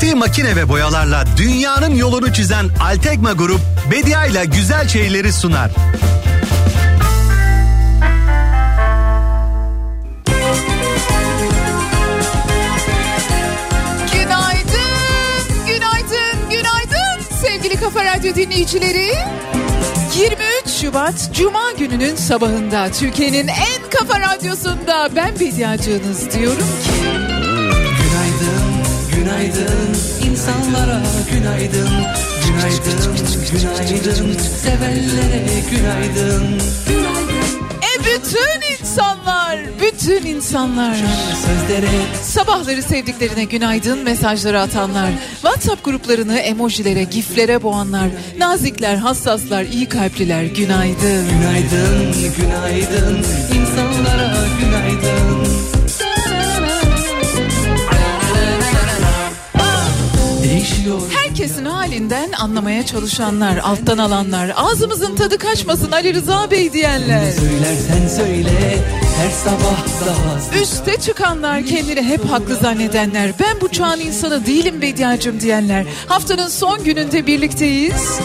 [0.00, 5.70] Ürettiği makine ve boyalarla dünyanın yolunu çizen Altekma Grup Bedia ile güzel şeyleri sunar.
[14.12, 19.12] Günaydın, günaydın, günaydın sevgili Kafa Radyo dinleyicileri.
[20.16, 27.19] 23 Şubat Cuma gününün sabahında Türkiye'nin en kafa radyosunda ben Bediacığınız diyorum ki...
[29.30, 31.02] Günaydın, insanlara
[31.32, 31.88] günaydın.
[32.46, 33.16] Günaydın,
[33.52, 36.58] günaydın sevenlere günaydın.
[37.78, 40.94] E bütün insanlar, bütün insanlar.
[41.46, 41.90] Sözlere
[42.22, 51.28] Sabahları sevdiklerine günaydın mesajları atanlar, WhatsApp gruplarını emojilere, giflere boğanlar, nazikler, hassaslar, iyi kalpliler günaydın.
[51.30, 53.18] günaydın, günaydın
[53.54, 55.49] insanlara günaydın.
[60.60, 61.00] Değişiyor.
[61.22, 67.32] Herkesin halinden anlamaya çalışanlar, alttan alanlar, ağzımızın tadı kaçmasın Ali Rıza Bey diyenler.
[67.32, 68.78] söylersen söyle
[69.16, 73.32] her sabah daha Üste çıkanlar kendini hep haklı zannedenler.
[73.40, 75.86] Ben bu çağın insanı değilim Bediacım diyenler.
[76.06, 78.18] Haftanın son gününde birlikteyiz.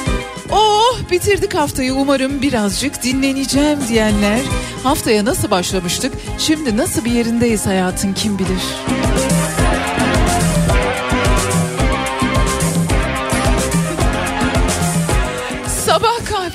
[0.51, 4.39] Oh bitirdik haftayı umarım birazcık dinleneceğim diyenler.
[4.83, 6.13] Haftaya nasıl başlamıştık?
[6.37, 8.61] Şimdi nasıl bir yerindeyiz hayatın kim bilir.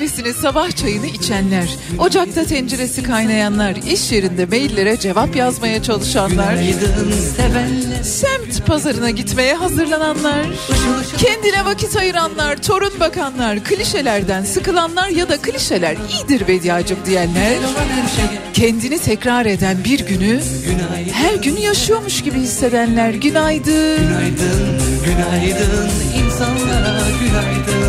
[0.01, 6.55] Kahvesini, sabah çayını içenler, ocakta tenceresi kaynayanlar, iş yerinde maillere cevap yazmaya çalışanlar,
[8.03, 10.45] semt pazarına gitmeye hazırlananlar,
[11.17, 17.53] kendine vakit ayıranlar, torun bakanlar, klişelerden sıkılanlar ya da klişeler iyidir Bediacım diyenler,
[18.53, 20.39] kendini tekrar eden bir günü
[21.13, 23.97] her günü yaşıyormuş gibi hissedenler günaydın.
[23.97, 25.89] Günaydın, günaydın
[26.23, 27.80] insanlara günaydın.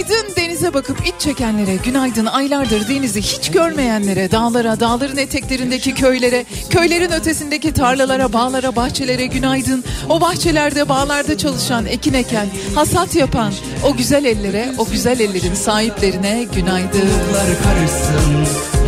[0.00, 7.12] Günaydın denize bakıp iç çekenlere, günaydın aylardır denizi hiç görmeyenlere, dağlara, dağların eteklerindeki köylere, köylerin
[7.12, 9.84] ötesindeki tarlalara, bağlara, bahçelere günaydın.
[10.08, 13.52] O bahçelerde, bağlarda çalışan, ekin eken, hasat yapan
[13.84, 17.08] o güzel ellere, o güzel ellerin sahiplerine günaydın.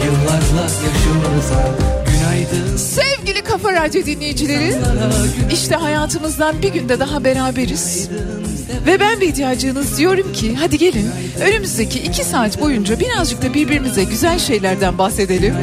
[0.05, 2.02] Yıllarla yaşımıza.
[2.77, 4.75] Sevgili Kafa Radyo dinleyicileri,
[5.53, 8.09] işte hayatımızdan bir günde daha beraberiz.
[8.87, 11.11] Ve ben bir ihtiyacınız diyorum ki hadi gelin
[11.41, 15.55] önümüzdeki iki saat boyunca birazcık da birbirimize güzel şeylerden bahsedelim.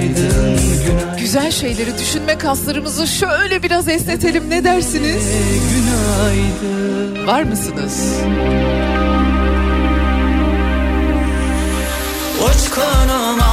[1.20, 5.24] Güzel şeyleri düşünme kaslarımızı şöyle biraz esnetelim ne dersiniz?
[7.28, 8.14] Var mısınız?
[12.40, 13.49] Uçkunum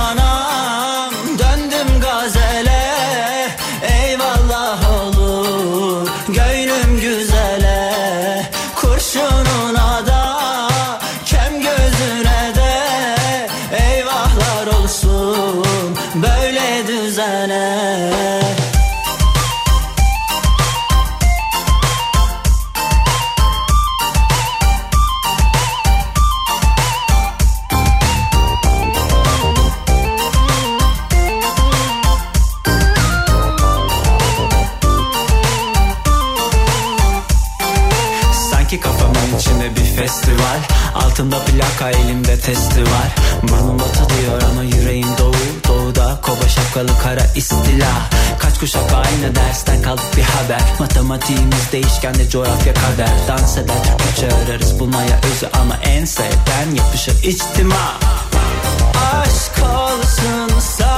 [41.77, 43.15] Plaka elimde testi var.
[43.43, 45.33] Burnumda tadıyor ama yüreğim doğu.
[45.69, 48.09] Doğuda kova şapkalı kara istila.
[48.39, 50.63] Kaç kuşak aynı dersten kaldık bir haber.
[50.79, 53.11] Matematiğimiz değişkenle coğrafya kader.
[53.29, 57.95] Dans eder Türkçe ararız bulmaya özü Ama en sevden yapışır içtima
[59.13, 60.96] Aşk olsun sana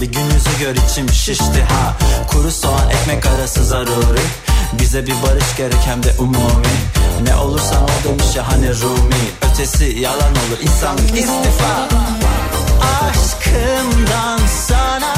[0.00, 1.96] bir gün yüzü gör içim şişti ha.
[2.30, 4.20] Kuru soğan ekmek arası zaruri.
[4.80, 6.76] Bize bir barış gerek hem de umumi.
[7.22, 9.52] Ne olursan ol demiş ya hani Rumi.
[9.52, 11.88] Ötesi yalan olur insanlık istifa.
[13.02, 15.17] Aşkımdan sana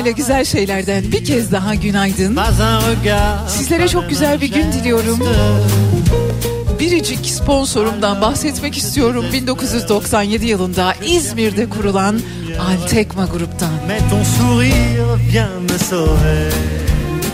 [0.00, 2.36] ile güzel şeylerden bir kez daha günaydın.
[3.48, 5.18] Sizlere çok güzel bir gün diliyorum.
[6.80, 9.24] Biricik sponsorumdan bahsetmek istiyorum.
[9.32, 12.20] 1997 yılında İzmir'de kurulan
[12.60, 13.72] Altekma Grup'tan.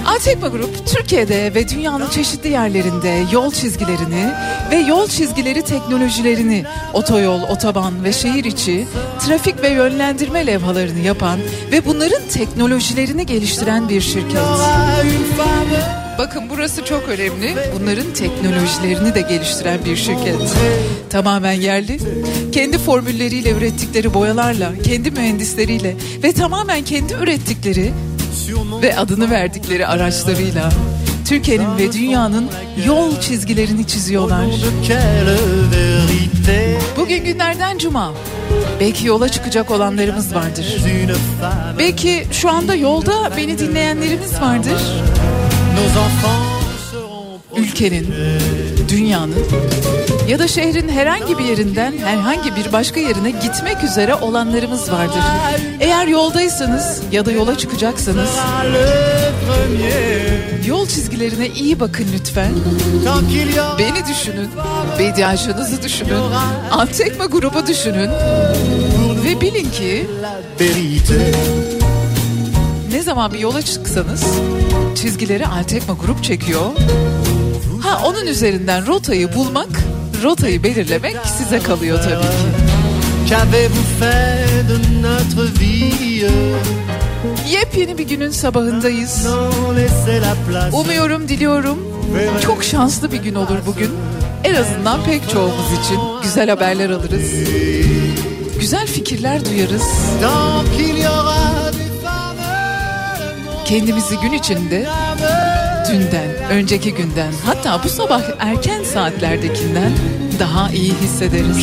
[0.06, 4.32] Altekma Grup Türkiye'de ve dünyanın çeşitli yerlerinde yol çizgilerini
[4.70, 8.86] ve yol çizgileri teknolojilerini, otoyol, otoban ve şehir içi
[9.26, 11.40] trafik ve yönlendirme levhalarını yapan
[11.72, 14.40] ve bunların teknolojilerini geliştiren bir şirket.
[16.18, 17.54] Bakın burası çok önemli.
[17.74, 20.36] Bunların teknolojilerini de geliştiren bir şirket.
[21.10, 21.98] Tamamen yerli.
[22.52, 27.92] Kendi formülleriyle ürettikleri boyalarla, kendi mühendisleriyle ve tamamen kendi ürettikleri
[28.82, 30.70] ve adını verdikleri araçlarıyla
[31.26, 32.50] Türkiye'nin ve dünyanın
[32.86, 34.46] yol çizgilerini çiziyorlar.
[36.96, 38.12] Bugün günlerden cuma.
[38.80, 40.76] Belki yola çıkacak olanlarımız vardır.
[41.78, 44.82] Belki şu anda yolda beni dinleyenlerimiz vardır.
[47.56, 48.14] Ülkenin,
[48.88, 49.34] dünyanın
[50.28, 55.22] ya da şehrin herhangi bir yerinden herhangi bir başka yerine gitmek üzere olanlarımız vardır.
[55.80, 58.30] Eğer yoldaysanız ya da yola çıkacaksanız
[60.66, 62.52] yol çizgilerine iyi bakın lütfen.
[63.78, 64.48] Beni düşünün,
[64.98, 66.20] Bediacınızı düşünün,
[66.70, 68.10] Antekma grubu düşünün
[69.24, 70.06] ve bilin ki
[72.92, 74.24] ne zaman bir yola çıksanız
[74.94, 76.66] çizgileri Altekma grup çekiyor.
[77.82, 79.68] Ha onun üzerinden rotayı bulmak
[80.22, 83.28] rotayı belirlemek size kalıyor tabii ki.
[87.50, 89.26] Yepyeni bir günün sabahındayız.
[90.72, 91.78] Umuyorum, diliyorum
[92.42, 93.90] çok şanslı bir gün olur bugün.
[94.44, 97.30] En azından pek çoğumuz için güzel haberler alırız.
[98.60, 99.82] Güzel fikirler duyarız.
[103.64, 104.86] Kendimizi gün içinde
[105.96, 109.92] dünden, önceki günden hatta bu sabah erken saatlerdekinden
[110.38, 111.56] daha iyi hissederiz.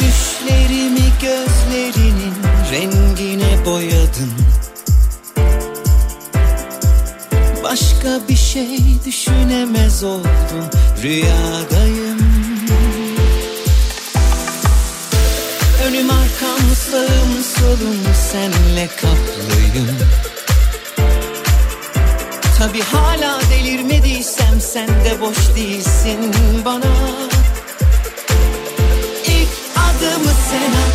[0.00, 2.34] Düşlerimi gözlerinin
[2.72, 4.32] rengine boyadın
[7.72, 10.64] Başka bir şey düşünemez oldum.
[11.02, 12.18] Rüyadayım.
[15.86, 17.96] Önüm arkam sağım solum
[18.30, 19.98] senle kaplıyım.
[22.58, 26.92] Tabi hala delirmediysem sen de boş değilsin bana.
[29.26, 30.91] İlk adımı sen at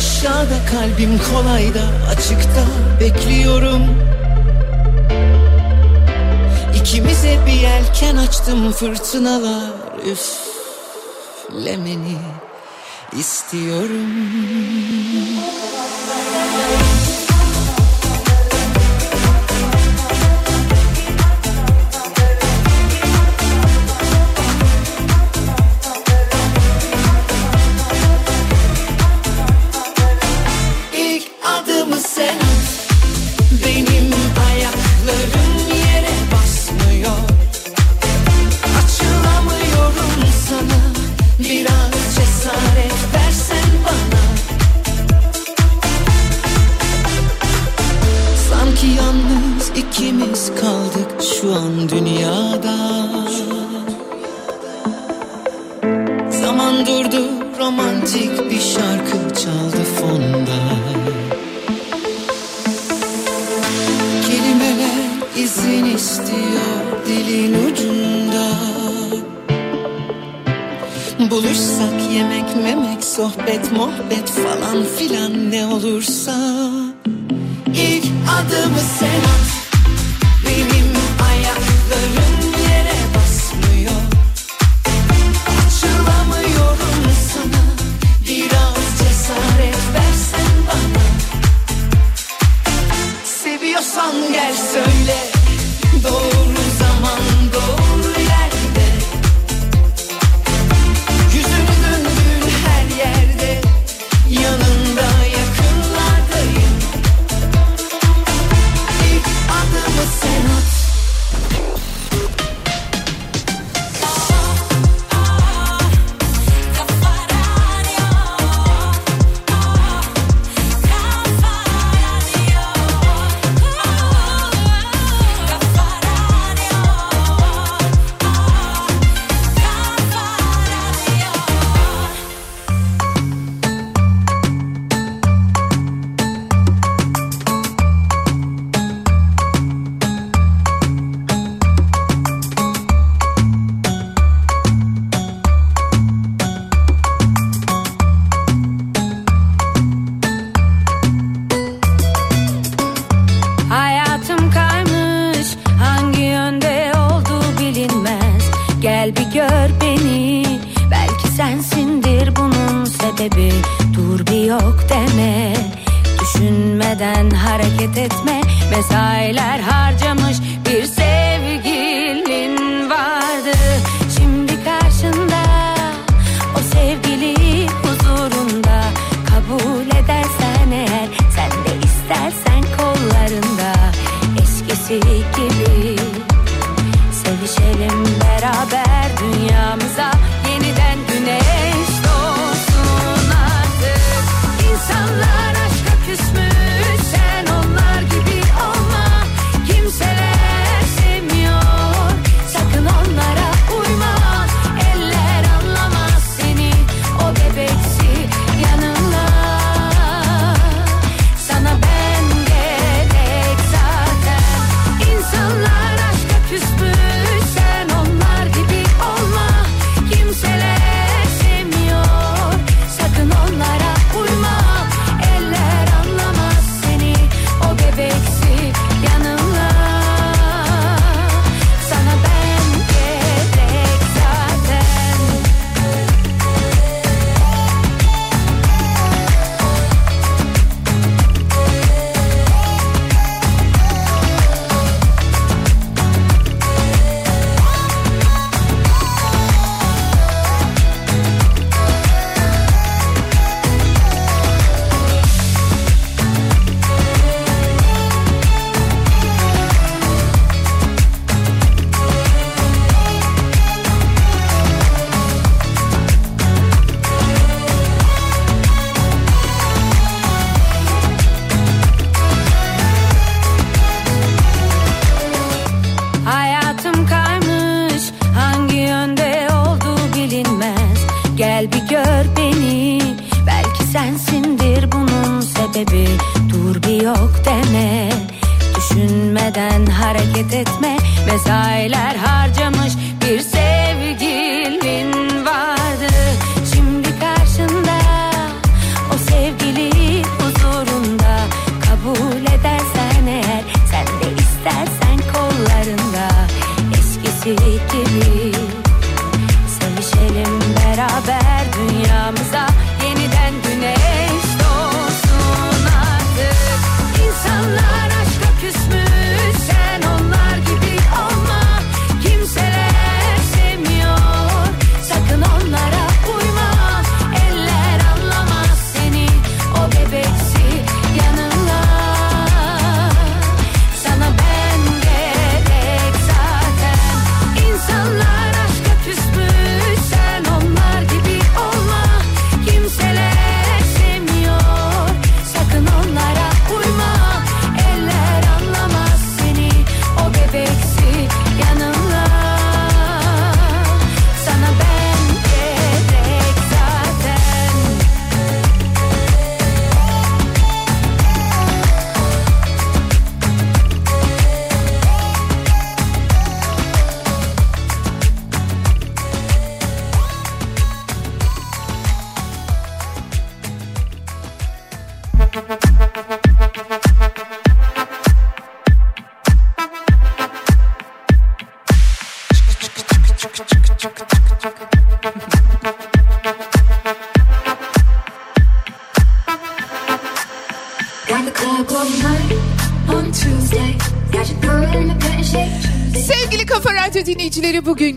[0.00, 2.64] Aşağıda kalbim kolayda açıkta
[3.00, 3.82] bekliyorum.
[6.80, 9.70] İkimize bir yelken açtım fırtınalar
[11.50, 12.18] üflemeni
[13.18, 14.10] istiyorum.
[57.70, 60.60] romantik bir şarkı çaldı fonda.
[64.26, 68.50] Kelimeler izin istiyor dilin ucunda.
[71.30, 76.36] Buluşsak yemek memek sohbet muhabbet falan filan ne olursa.
[77.66, 78.04] İlk
[78.38, 79.59] adımı sen at.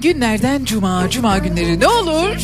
[0.03, 2.35] Günlerden cuma, cuma günleri ne olur?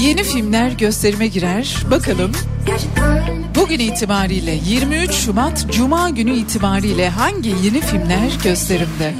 [0.00, 1.76] Yeni filmler gösterime girer.
[1.90, 2.32] Bakalım
[3.56, 9.14] bugün itibariyle 23 Şubat Cuma günü itibariyle hangi yeni filmler gösterimde?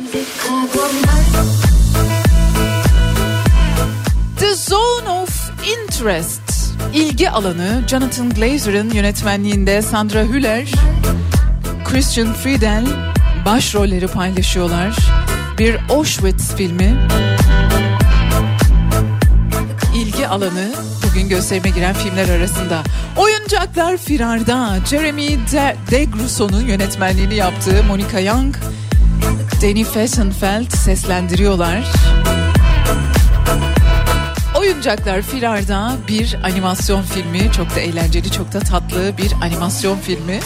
[4.39, 5.51] The Zone of
[5.83, 10.73] Interest ilgi alanı Jonathan Glazer'ın yönetmenliğinde Sandra Hüller,
[11.85, 12.87] Christian Friedel
[13.47, 14.97] başrolleri paylaşıyorlar.
[15.59, 17.09] Bir Auschwitz filmi.
[20.25, 22.83] İlgi alanı bugün gösterime giren filmler arasında.
[23.17, 28.55] Oyuncaklar Firarda, Jeremy De Degrusso'nun yönetmenliğini yaptığı Monica Young,
[29.63, 31.85] Danny Fessenfeld seslendiriyorlar.
[34.59, 37.53] Oyuncaklar Firarda bir animasyon filmi.
[37.53, 40.41] Çok da eğlenceli, çok da tatlı bir animasyon filmi.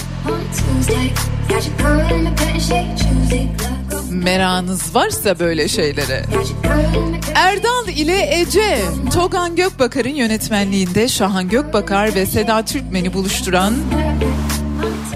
[4.10, 6.24] Meranız varsa böyle şeylere.
[7.38, 13.74] Erdal ile Ece, Togan Gökbakar'ın yönetmenliğinde Şahan Gökbakar ve Seda Türkmen'i buluşturan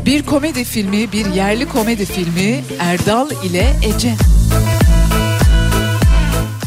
[0.07, 4.15] bir komedi filmi, bir yerli komedi filmi Erdal ile Ece.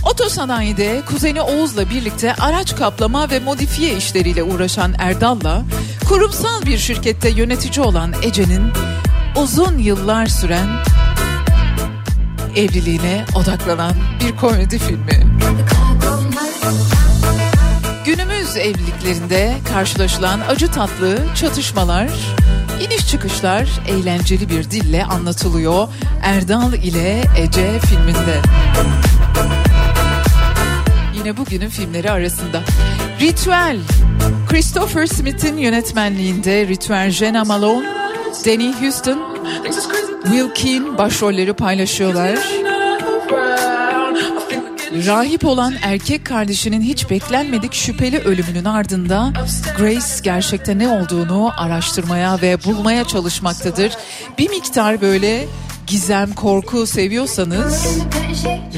[0.03, 5.63] Otosanayide kuzeni Oğuz'la birlikte araç kaplama ve modifiye işleriyle uğraşan Erdal'la
[6.09, 8.63] kurumsal bir şirkette yönetici olan Ece'nin
[9.35, 10.67] uzun yıllar süren
[12.55, 15.34] evliliğine odaklanan bir komedi filmi.
[18.59, 22.09] Evliliklerinde karşılaşılan acı tatlı çatışmalar,
[22.81, 25.87] iniş çıkışlar eğlenceli bir dille anlatılıyor
[26.23, 28.41] Erdal ile Ece filminde.
[31.17, 32.61] Yine bugünün filmleri arasında.
[33.21, 33.77] Ritüel,
[34.49, 37.87] Christopher Smith'in yönetmenliğinde Ritüel Jenna Malone,
[38.45, 39.19] Danny Houston,
[40.23, 42.64] Will Keane başrolleri paylaşıyorlar.
[44.95, 49.33] Rahip olan erkek kardeşinin hiç beklenmedik şüpheli ölümünün ardında
[49.77, 53.91] Grace gerçekte ne olduğunu araştırmaya ve bulmaya çalışmaktadır.
[54.37, 55.45] Bir miktar böyle
[55.87, 57.97] gizem, korku seviyorsanız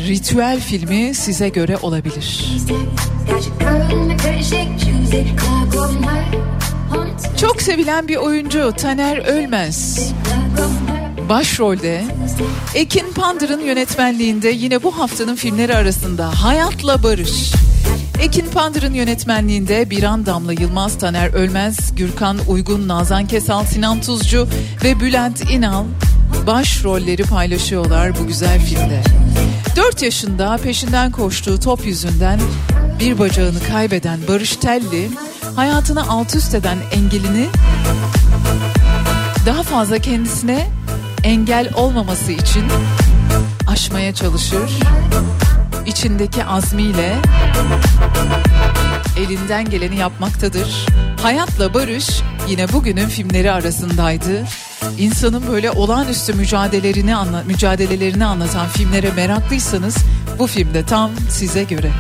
[0.08, 2.51] ritüel filmi size göre olabilir.
[7.41, 10.12] Çok sevilen bir oyuncu Taner Ölmez.
[11.30, 12.06] Başrolde
[12.76, 17.54] Ekin Pandır'ın yönetmenliğinde yine bu haftanın filmleri arasında Hayatla Barış.
[18.22, 24.48] Ekin Pandır'ın yönetmenliğinde Biran Damla Yılmaz Taner Ölmez, Gürkan Uygun, Nazan Kesal, Sinan Tuzcu
[24.84, 25.86] ve Bülent İnal
[26.48, 29.04] başrolleri paylaşıyorlar bu güzel filmde.
[29.76, 32.40] 4 yaşında peşinden koştuğu top yüzünden
[33.00, 35.10] bir bacağını kaybeden Barış Telli
[35.56, 37.46] hayatını alt üst eden engelini
[39.46, 40.68] daha fazla kendisine
[41.28, 42.63] engel olmaması için
[43.68, 44.72] aşmaya çalışır.
[45.86, 47.16] İçindeki azmiyle
[49.18, 50.86] elinden geleni yapmaktadır.
[51.22, 54.44] Hayatla Barış yine bugünün filmleri arasındaydı.
[54.98, 59.98] insanın böyle olağanüstü mücadelelerini anla, mücadelelerini anlatan filmlere meraklıysanız
[60.40, 61.92] bu filmde tam size göre.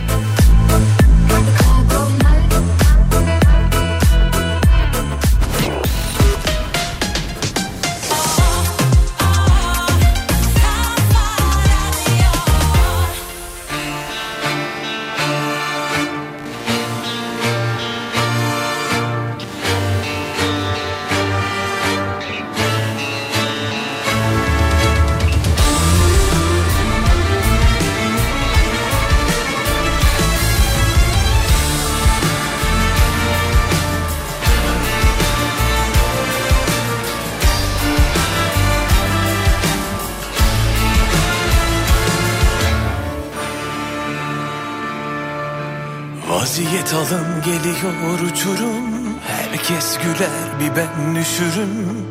[47.07, 48.85] Alın geliyor uçurum.
[49.27, 51.69] Herkes güler bir ben düşürüm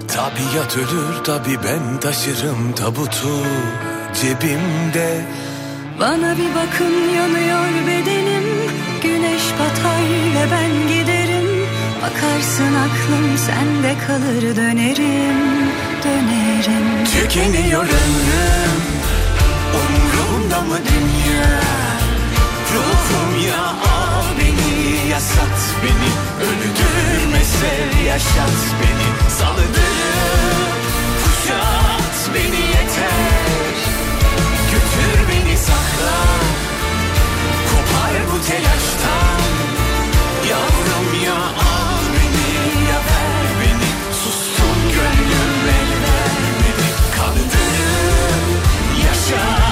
[0.09, 3.43] Tabiat ölür tabi ben taşırım tabutu
[4.15, 5.25] cebimde.
[6.01, 8.45] Bana bir bakın yanıyor bedenim.
[9.03, 10.03] Güneş batar
[10.35, 11.67] ve ben giderim.
[12.03, 15.39] Bakarsın aklım sende kalır dönerim.
[16.05, 17.05] Dönerim.
[17.05, 18.83] Tükeniyor ömrüm
[19.81, 21.61] Umrumda mı dünya
[22.75, 24.76] Ruhum ya al beni
[25.11, 26.11] Yasat beni
[26.49, 29.31] Öldürme sev yaşat beni.
[29.39, 29.97] Salıdır
[31.25, 33.77] Kuşat beni yeter.
[34.73, 36.19] Götür beni sakla
[37.71, 39.41] Kopar bu telaştan.
[40.51, 43.91] Yavrum ya al beni Ya ver beni.
[44.25, 47.77] Sustum gönlüm el vermedi Kaldır
[49.07, 49.66] Yaşat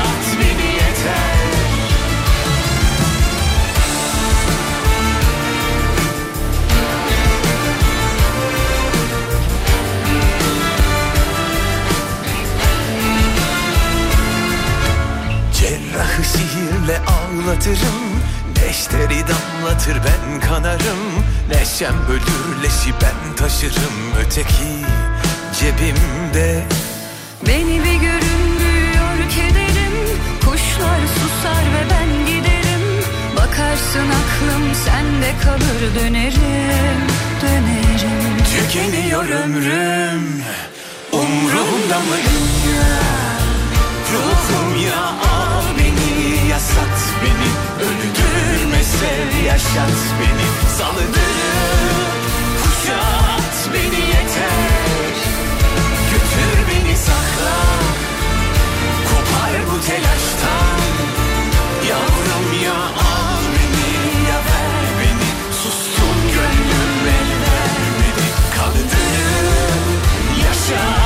[16.65, 18.05] Sihirle ağlatırım
[18.57, 21.25] Neşteri damlatır ben kanarım.
[21.51, 24.87] Neşem ölür leşi ben taşırım Öteki
[25.61, 26.63] cebimde.
[27.47, 29.95] Beni bir görün büyüyor kederim
[30.41, 33.05] Kuşlar susar ve ben giderim.
[33.37, 37.01] Bakarsın aklım sende kalır dönerim
[37.43, 38.45] Dönerim.
[38.45, 40.43] Tükeniyor ömrüm
[41.13, 42.95] Umrumda mı dünya
[44.13, 45.15] Ruhum ya
[46.55, 47.51] beni Yasat beni
[47.89, 50.77] Öldürme sev yaşat beni.
[50.79, 51.35] Salıdır
[52.63, 55.15] Kuşat beni yeter.
[56.11, 57.57] Götür beni sakla
[59.05, 60.81] Kopar bu telaştan.
[61.89, 65.55] Yavrum ya al beni Ya ver beni.
[65.63, 69.05] Sustum gönlüm el vermedi Kaldır
[70.45, 71.04] Yaşat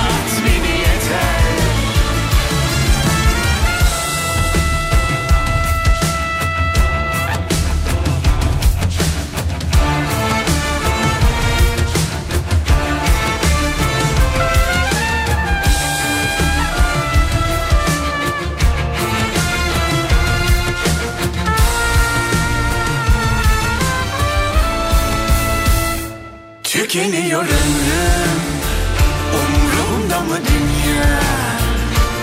[26.88, 28.40] Tükeniyor ömrüm
[29.34, 31.20] Umrumda mı dünya?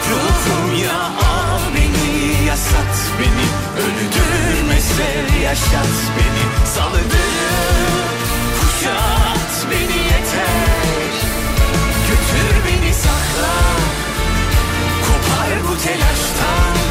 [0.10, 3.48] Ruhum ya al beni Yasat beni.
[3.84, 6.68] Öldürme sev yaşat beni.
[6.76, 8.06] Salıdır
[8.60, 11.14] Kuşat beni yeter.
[12.08, 13.56] Götür beni sakla.
[15.06, 16.85] Kopar bu telaştan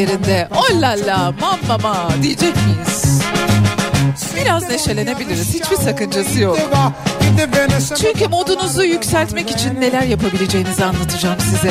[0.00, 0.48] yerinde.
[0.56, 3.20] Oh la la mamma diyecek miyiz?
[4.36, 5.54] Biraz neşelenebiliriz.
[5.54, 6.58] Hiçbir sakıncası yok.
[8.00, 11.70] Çünkü modunuzu yükseltmek için neler yapabileceğinizi anlatacağım size.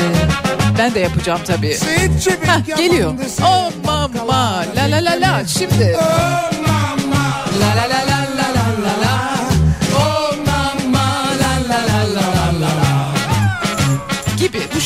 [0.78, 1.74] Ben de yapacağım tabii.
[1.74, 3.14] Heh, geliyor.
[3.42, 5.46] Oh mama la la la la.
[5.46, 5.96] Şimdi.
[7.60, 8.09] La la la la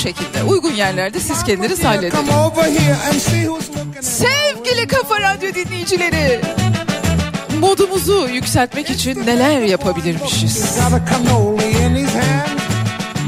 [0.05, 2.11] şekilde uygun yerlerde siz kendiniz halledin.
[4.01, 6.40] Sevgili Kafa Radyo dinleyicileri.
[7.61, 10.77] Modumuzu yükseltmek için neler yapabilirmişiz?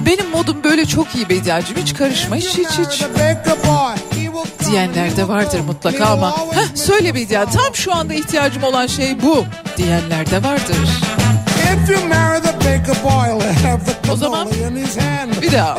[0.06, 3.00] Benim modum böyle çok iyi Bediacığım hiç karışma hiç hiç hiç.
[4.70, 9.44] Diyenler de vardır mutlaka ama heh, söyle Bedia tam şu anda ihtiyacım olan şey bu
[9.76, 10.76] diyenler de vardır.
[14.12, 14.48] O zaman
[15.42, 15.78] bir daha.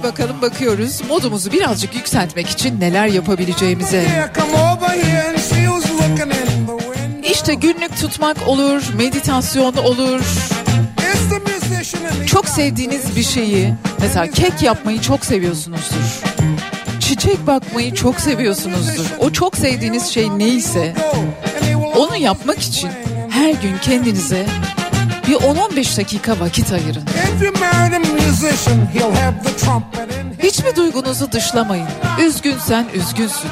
[0.00, 4.30] Hadi bakalım bakıyoruz modumuzu birazcık yükseltmek için neler yapabileceğimize.
[7.30, 10.20] İşte günlük tutmak olur, meditasyon olur.
[12.26, 16.20] Çok sevdiğiniz bir şeyi, mesela kek yapmayı çok seviyorsunuzdur.
[17.00, 19.06] Çiçek bakmayı çok seviyorsunuzdur.
[19.18, 20.94] O çok sevdiğiniz şey neyse
[21.96, 22.90] onu yapmak için
[23.30, 24.46] her gün kendinize
[25.30, 27.04] bir 10-15 dakika vakit ayırın.
[30.42, 31.86] Hiçbir duygunuzu dışlamayın.
[32.20, 33.50] Üzgünsen üzgünsün.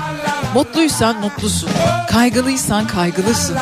[0.55, 1.71] Mutluysan mutlusun.
[2.11, 3.57] Kaygılıysan kaygılısın.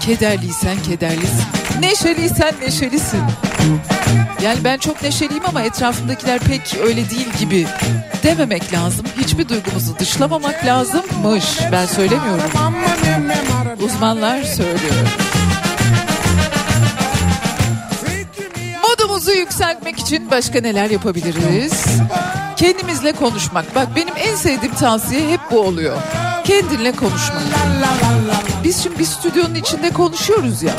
[0.00, 1.44] Kederliysen kederlisin.
[1.80, 3.22] Neşeliysen neşelisin.
[4.42, 7.66] Yani ben çok neşeliyim ama etrafımdakiler pek öyle değil gibi
[8.22, 9.06] dememek lazım.
[9.18, 11.44] Hiçbir duygumuzu dışlamamak lazımmış.
[11.72, 12.50] Ben söylemiyorum.
[13.84, 15.27] Uzmanlar söylüyor.
[19.58, 21.84] Yükseltmek için başka neler yapabiliriz?
[22.56, 23.74] Kendimizle konuşmak.
[23.74, 25.96] Bak benim en sevdiğim tavsiye hep bu oluyor.
[26.44, 27.42] Kendinle konuşmak.
[28.64, 30.72] Biz şimdi bir stüdyonun içinde konuşuyoruz ya.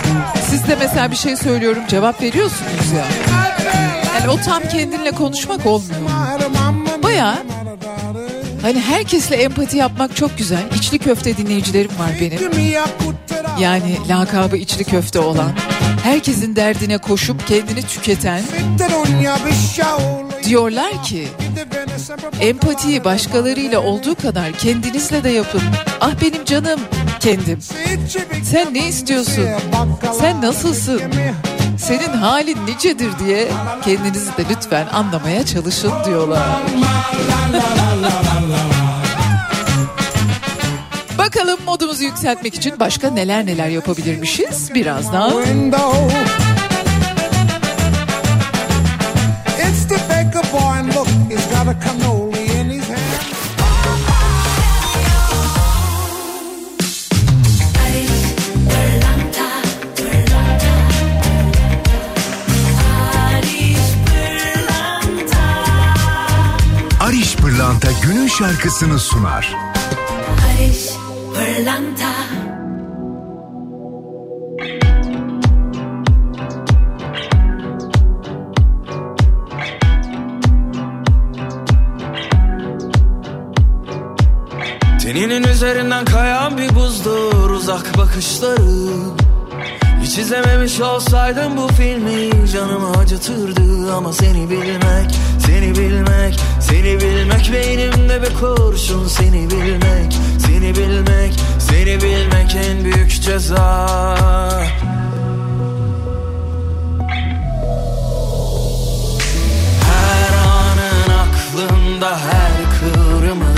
[0.49, 3.05] Siz de mesela bir şey söylüyorum cevap veriyorsunuz ya.
[4.19, 6.01] Yani o tam kendinle konuşmak olmuyor.
[7.03, 7.37] Baya
[8.61, 10.63] hani herkesle empati yapmak çok güzel.
[10.75, 12.39] İçli köfte dinleyicilerim var benim.
[13.59, 15.51] Yani lakabı içli köfte olan.
[16.03, 18.41] Herkesin derdine koşup kendini tüketen.
[20.43, 21.27] Diyorlar ki
[22.41, 25.61] empatiyi başkalarıyla olduğu kadar kendinizle de yapın.
[26.01, 26.79] Ah benim canım
[27.19, 27.59] kendim.
[28.43, 29.45] Sen ne istiyorsun?
[30.19, 31.01] Sen nasılsın?
[31.77, 33.47] Senin halin nicedir diye
[33.85, 36.43] kendinizi de lütfen anlamaya çalışın diyorlar.
[41.29, 45.31] Bakalım modumuzu yükseltmek için başka neler neler yapabilirmişiz birazdan.
[49.69, 52.99] It's the baker boy and look, he's got a cannoli in his hand.
[66.99, 69.55] Ariş Pırlanta günün şarkısını sunar.
[70.59, 70.98] Barış
[71.59, 72.09] Pırlanta
[85.01, 89.19] Teninin üzerinden kayan bir buzdur uzak bakışları.
[90.01, 93.93] Hiç izlememiş olsaydım bu filmi canımı acıtırdı.
[93.93, 102.01] Ama seni bilmek, seni bilmek, seni bilmek Beynimde bir kurşun seni bilmek, seni bilmek, seni
[102.01, 103.87] bilmek en büyük ceza.
[109.81, 113.55] Her anın aklımda her kıvrımın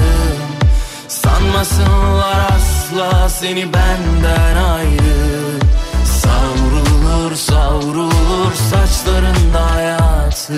[1.07, 5.59] Sanmasınlar asla seni benden ayrı.
[6.05, 10.57] Savrulur savrulur saçlarında hayatı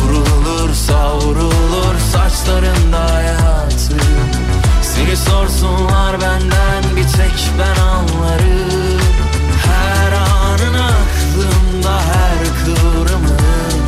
[0.91, 3.97] Savrulur saçlarında hayatı.
[4.81, 9.01] Seni sorsunlar benden bir tek ben anlarım.
[9.65, 13.81] Her anın aklımda her kıvrımın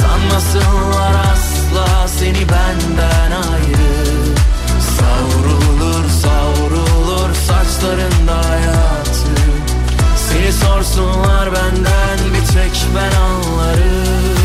[0.00, 4.36] Sanmasınlar asla seni benden ayır
[4.80, 9.26] Savrulur savrulur saçlarında hayatı.
[10.16, 14.35] Seni sorsunlar benden bir tek ben anlarım.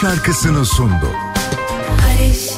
[0.00, 1.08] şarkısını sundu.
[1.88, 2.50] Barış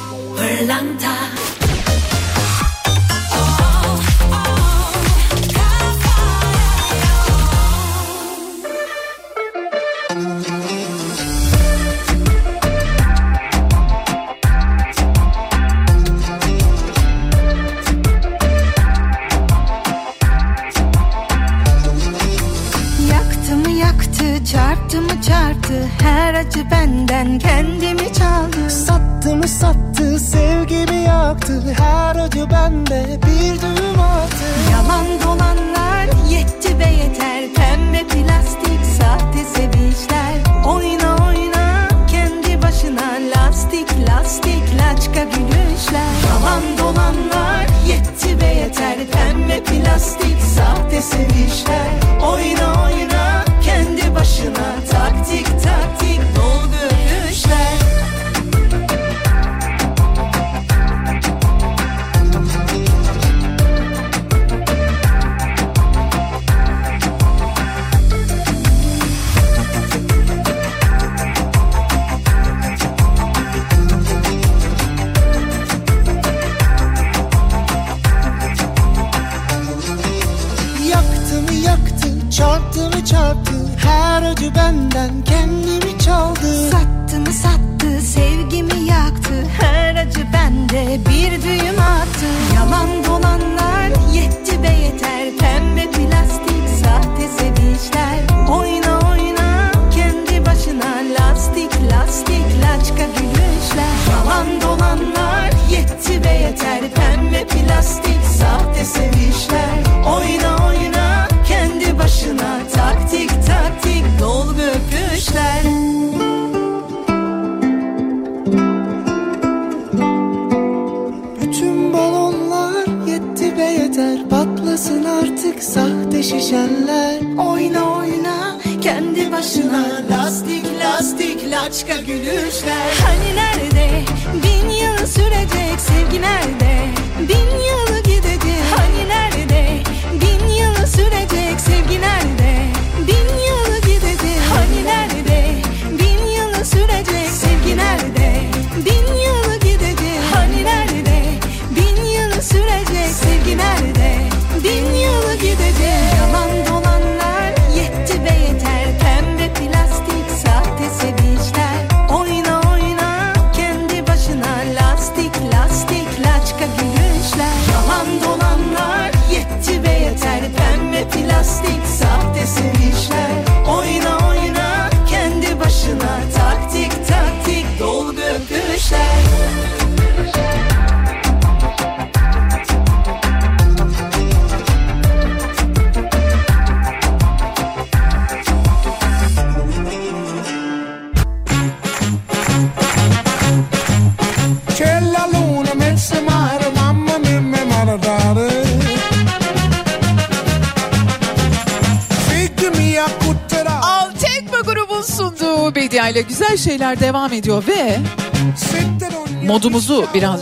[51.52, 51.81] share.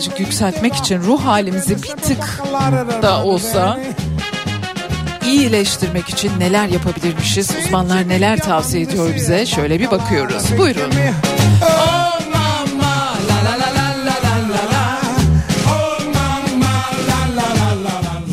[0.01, 2.43] birazcık yükseltmek için ruh halimizi bir tık
[3.03, 3.81] da olsa
[5.27, 7.51] iyileştirmek için neler yapabilirmişiz?
[7.65, 9.47] Uzmanlar neler tavsiye ediyor bize?
[9.47, 10.59] Şöyle bir bakıyoruz.
[10.59, 10.93] Buyurun.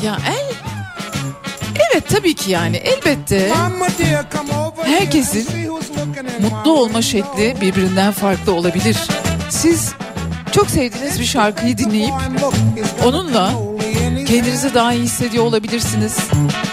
[0.04, 0.56] Ya el
[1.92, 3.54] Evet tabii ki yani elbette
[4.86, 5.48] herkesin
[6.42, 8.98] mutlu olma şekli birbirinden farklı olabilir.
[9.50, 9.94] Siz
[10.52, 12.14] çok sevdiğiniz bir şarkıyı dinleyip
[13.06, 13.52] onunla
[14.28, 16.18] kendinizi daha iyi hissediyor olabilirsiniz.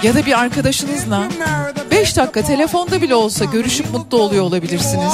[0.03, 1.23] Ya da bir arkadaşınızla
[1.91, 5.13] 5 dakika telefonda bile olsa görüşüp mutlu oluyor olabilirsiniz.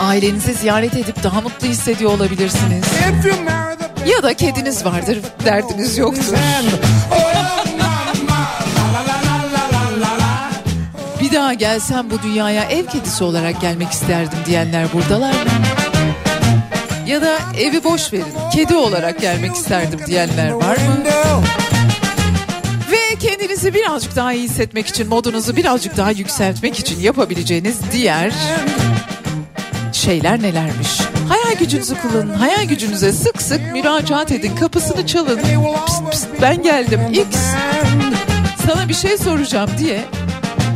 [0.00, 2.84] Ailenizi ziyaret edip daha mutlu hissediyor olabilirsiniz.
[4.16, 6.34] Ya da kediniz vardır, derdiniz yoktur.
[11.20, 15.38] Bir daha gelsem bu dünyaya ev kedisi olarak gelmek isterdim diyenler buradalar mı?
[17.06, 21.04] Ya da evi boş verin, kedi olarak gelmek isterdim diyenler var mı?
[22.90, 28.32] Ve kendinizi birazcık daha iyi hissetmek için, modunuzu birazcık daha yükseltmek için yapabileceğiniz diğer
[29.92, 31.00] şeyler nelermiş?
[31.28, 32.34] Hayal gücünüzü kullanın.
[32.34, 34.56] Hayal gücünüze sık sık müracaat edin.
[34.56, 35.40] Kapısını çalın.
[35.86, 37.00] Pist, pist, ben geldim.
[37.12, 37.36] X.
[38.66, 40.04] Sana bir şey soracağım diye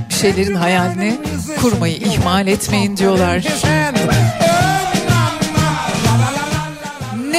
[0.08, 1.18] bir şeylerin hayalini
[1.60, 3.42] kurmayı ihmal etmeyin diyorlar.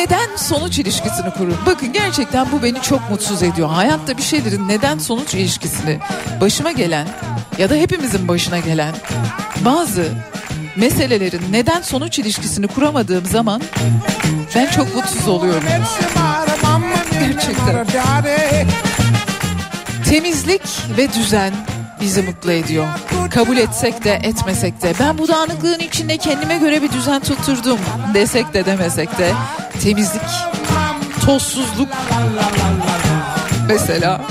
[0.09, 1.57] Neden sonuç ilişkisini kurun?
[1.65, 3.69] Bakın gerçekten bu beni çok mutsuz ediyor.
[3.69, 5.99] Hayatta bir şeylerin neden sonuç ilişkisini
[6.41, 7.07] başıma gelen
[7.57, 8.95] ya da hepimizin başına gelen
[9.65, 10.07] bazı
[10.75, 13.61] meselelerin neden sonuç ilişkisini kuramadığım zaman
[14.55, 15.63] ben çok mutsuz oluyorum.
[17.13, 17.87] Gerçekten.
[20.09, 20.61] Temizlik
[20.97, 21.53] ve düzen
[22.01, 22.87] bizi mutlu ediyor.
[23.31, 27.79] Kabul etsek de etmesek de ben bu dağınıklığın içinde kendime göre bir düzen tutturdum
[28.13, 29.31] desek de demesek de
[29.79, 30.21] temizlik,
[31.25, 31.89] tozsuzluk
[33.67, 34.21] mesela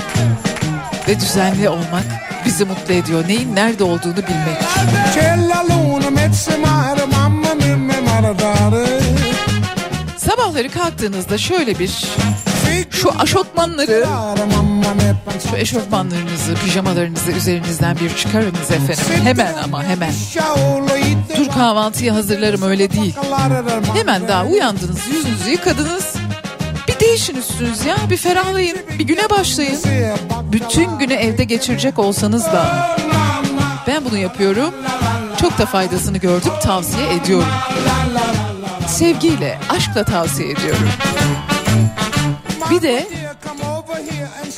[1.07, 2.03] ve düzenli olmak
[2.45, 3.27] bizi mutlu ediyor.
[3.27, 4.57] Neyin nerede olduğunu bilmek.
[10.17, 12.05] Sabahları kalktığınızda şöyle bir
[12.91, 14.05] şu aşotmanları
[15.49, 19.23] şu eşofmanlarınızı, pijamalarınızı üzerinizden bir çıkarınız efendim.
[19.23, 20.13] Hemen ama hemen.
[21.37, 23.15] Dur kahvaltıyı hazırlarım öyle değil.
[23.93, 26.15] Hemen daha uyandınız, yüzünüzü yıkadınız.
[26.87, 29.79] Bir değişin üstünüz ya, bir ferahlayın, bir güne başlayın.
[30.51, 32.89] Bütün günü evde geçirecek olsanız da
[33.87, 34.73] ben bunu yapıyorum.
[35.41, 37.49] Çok da faydasını gördüm, tavsiye ediyorum.
[38.87, 40.89] Sevgiyle, aşkla tavsiye ediyorum.
[42.71, 43.07] Bir de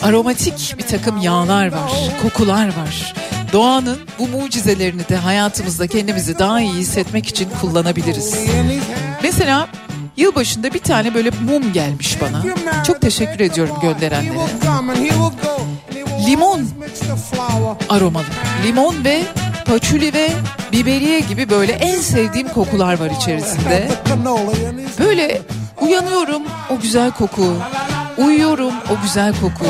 [0.04, 1.92] aromatik bir takım yağlar var,
[2.22, 3.14] kokular var.
[3.54, 8.36] Doğanın bu mucizelerini de hayatımızda kendimizi daha iyi hissetmek için kullanabiliriz.
[9.24, 9.68] Mesela
[10.18, 12.44] yılbaşında bir tane böyle mum gelmiş bana.
[12.84, 14.34] Çok teşekkür ediyorum gönderenlere.
[16.28, 16.68] Limon
[17.90, 18.26] aromalı.
[18.66, 19.22] Limon ve
[19.66, 20.30] paçuli ve
[20.72, 23.88] biberiye gibi böyle en sevdiğim kokular var içerisinde.
[25.00, 25.42] Böyle
[25.82, 27.54] uyanıyorum o güzel koku.
[28.18, 29.66] Uyuyorum o güzel koku.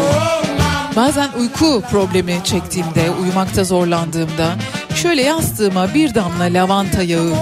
[0.96, 4.56] Bazen uyku problemi çektiğimde, uyumakta zorlandığımda
[4.96, 7.34] şöyle yastığıma bir damla lavanta yağı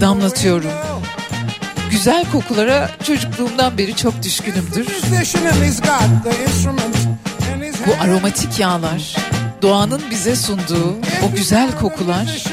[0.00, 0.70] damlatıyorum.
[1.90, 4.86] Güzel kokulara çocukluğumdan beri çok düşkünümdür.
[7.86, 9.16] Bu aromatik yağlar,
[9.62, 10.96] doğanın bize sunduğu
[11.28, 12.44] o güzel kokular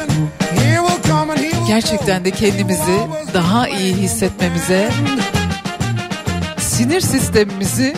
[1.67, 2.99] gerçekten de kendimizi
[3.33, 4.89] daha iyi hissetmemize,
[6.81, 7.95] sinir sistemimizi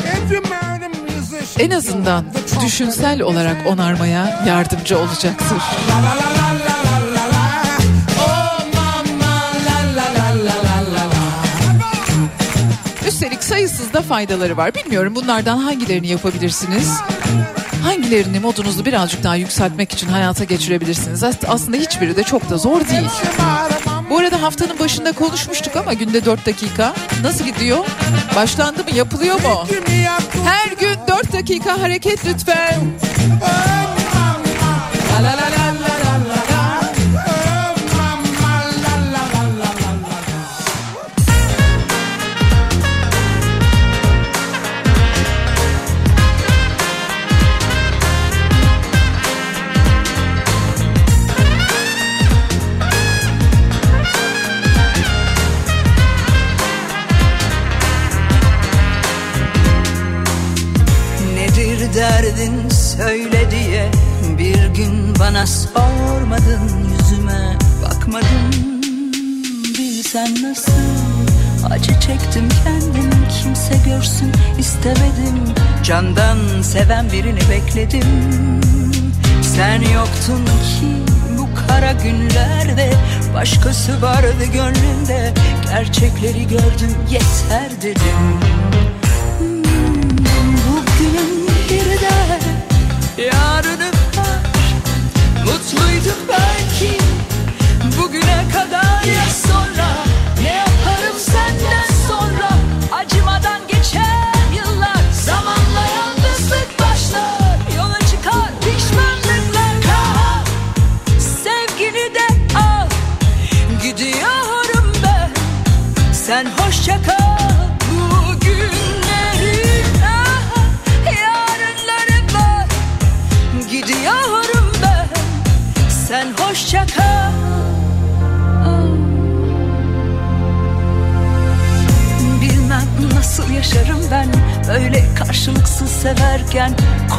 [1.59, 2.25] en azından
[2.65, 5.57] düşünsel olarak onarmaya yardımcı olacaktır.
[13.07, 14.75] Üstelik sayısız da faydaları var.
[14.75, 16.97] Bilmiyorum bunlardan hangilerini yapabilirsiniz?
[17.83, 21.23] Hangilerini modunuzu birazcık daha yükseltmek için hayata geçirebilirsiniz?
[21.47, 23.07] Aslında hiçbiri de çok da zor değil.
[24.13, 26.93] Bu arada haftanın başında konuşmuştuk ama günde 4 dakika.
[27.23, 27.85] Nasıl gidiyor?
[28.35, 28.89] Başlandı mı?
[28.95, 29.65] Yapılıyor mu?
[30.45, 32.79] Her gün 4 dakika hareket lütfen.
[72.07, 75.53] Çektim kendim kimse görsün istemedim.
[75.83, 78.07] Candan seven birini bekledim.
[79.41, 82.93] Sen yoktun ki bu kara günlerde
[83.33, 85.33] Başkası vardı gönlünde.
[85.69, 88.39] Gerçekleri gördüm yeter dedim.
[89.39, 89.63] Hmm,
[90.67, 92.39] Bugün bir de
[93.21, 93.87] yarını
[94.17, 94.39] var.
[95.45, 96.97] Mutluyduk belki
[97.97, 99.03] bugüne kadar.
[99.03, 99.72] Ya sonra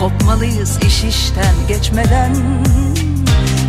[0.01, 2.37] Kopmalıyız iş işten geçmeden.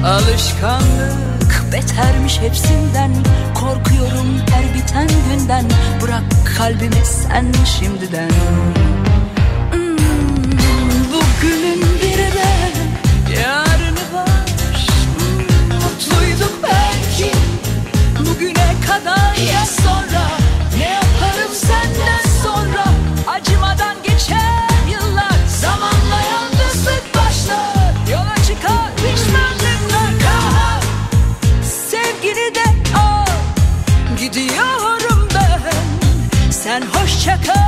[0.06, 1.45] Alışkanlık
[1.76, 3.12] betermiş hepsinden
[3.54, 5.66] Korkuyorum her biten günden.
[6.02, 6.24] Bırak
[6.58, 8.30] kalbimi sen şimdiden.
[9.72, 9.98] Hmm,
[11.14, 12.72] Bugünün biri de
[13.40, 14.50] yarını var.
[15.18, 16.85] Hmm, Mutluyduk belki
[37.26, 37.65] Sen hoşça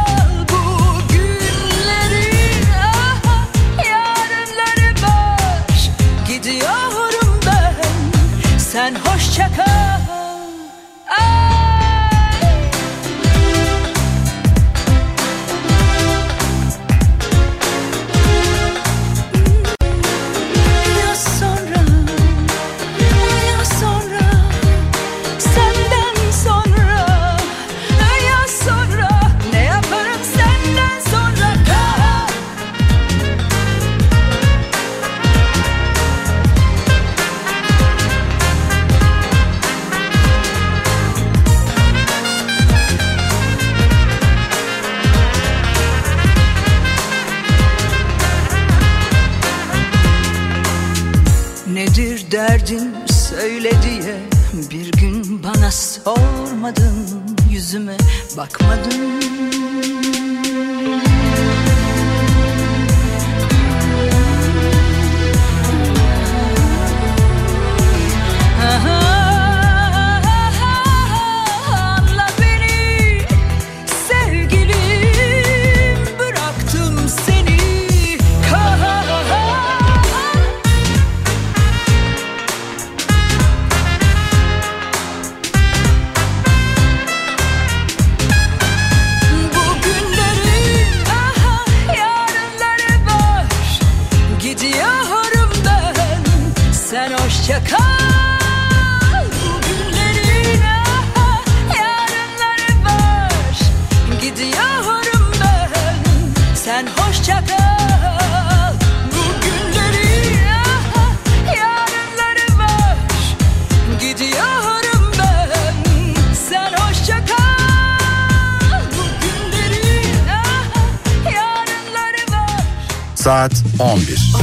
[123.27, 124.33] Saat 11.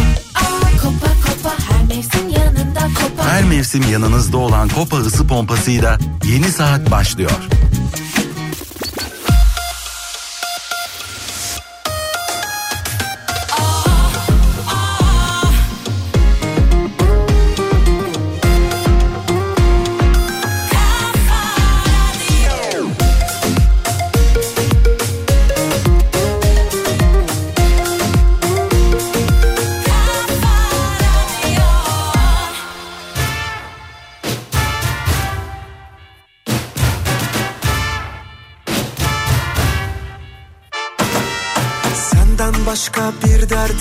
[0.82, 3.24] Kopa kopa her mevsim yanında kopa.
[3.30, 7.30] Her mevsim yanınızda olan Kopa ısı pompasıyla yeni saat başlıyor.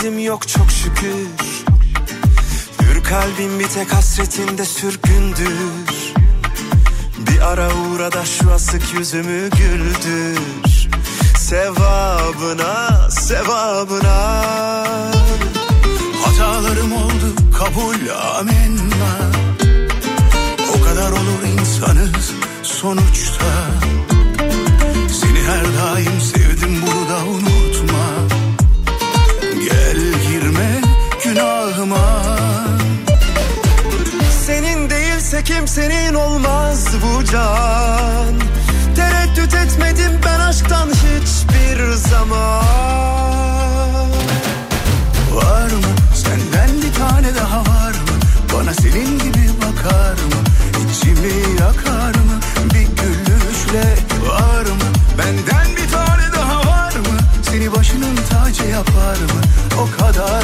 [0.04, 1.28] Derdim yok çok şükür.
[2.82, 6.14] Hür kalbim bir tek hasretinde sürgündür.
[7.18, 10.89] Bir ara uğra da şu asık yüzümü güldür.
[11.38, 14.43] Sevabına, sevabına.
[16.26, 19.32] Hatalarım oldu kabul amenna.
[20.78, 22.32] O kadar olur insanız
[22.64, 23.45] sonuçta.
[25.22, 26.43] Seni her daim sevdim
[35.46, 38.34] kimsenin olmaz bu can.
[38.96, 42.64] Tereddüt etmedim ben aşktan hiçbir zaman.
[45.34, 45.94] Var mı?
[46.16, 48.16] Senden bir tane daha var mı?
[48.54, 50.39] Bana senin gibi bakar mı?
[50.91, 52.39] İçimi yakar mı?
[52.74, 53.96] Bir gülüşle
[54.30, 54.88] var mı?
[55.18, 57.18] Benden bir tane daha var mı?
[57.52, 59.41] Seni başının tacı yapar mı?
[59.78, 60.44] O kadar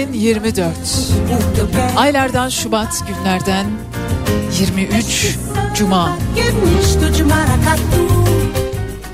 [0.00, 0.74] 2024.
[1.96, 3.66] Aylardan Şubat günlerden
[4.60, 5.38] 23
[5.76, 6.16] Cuma.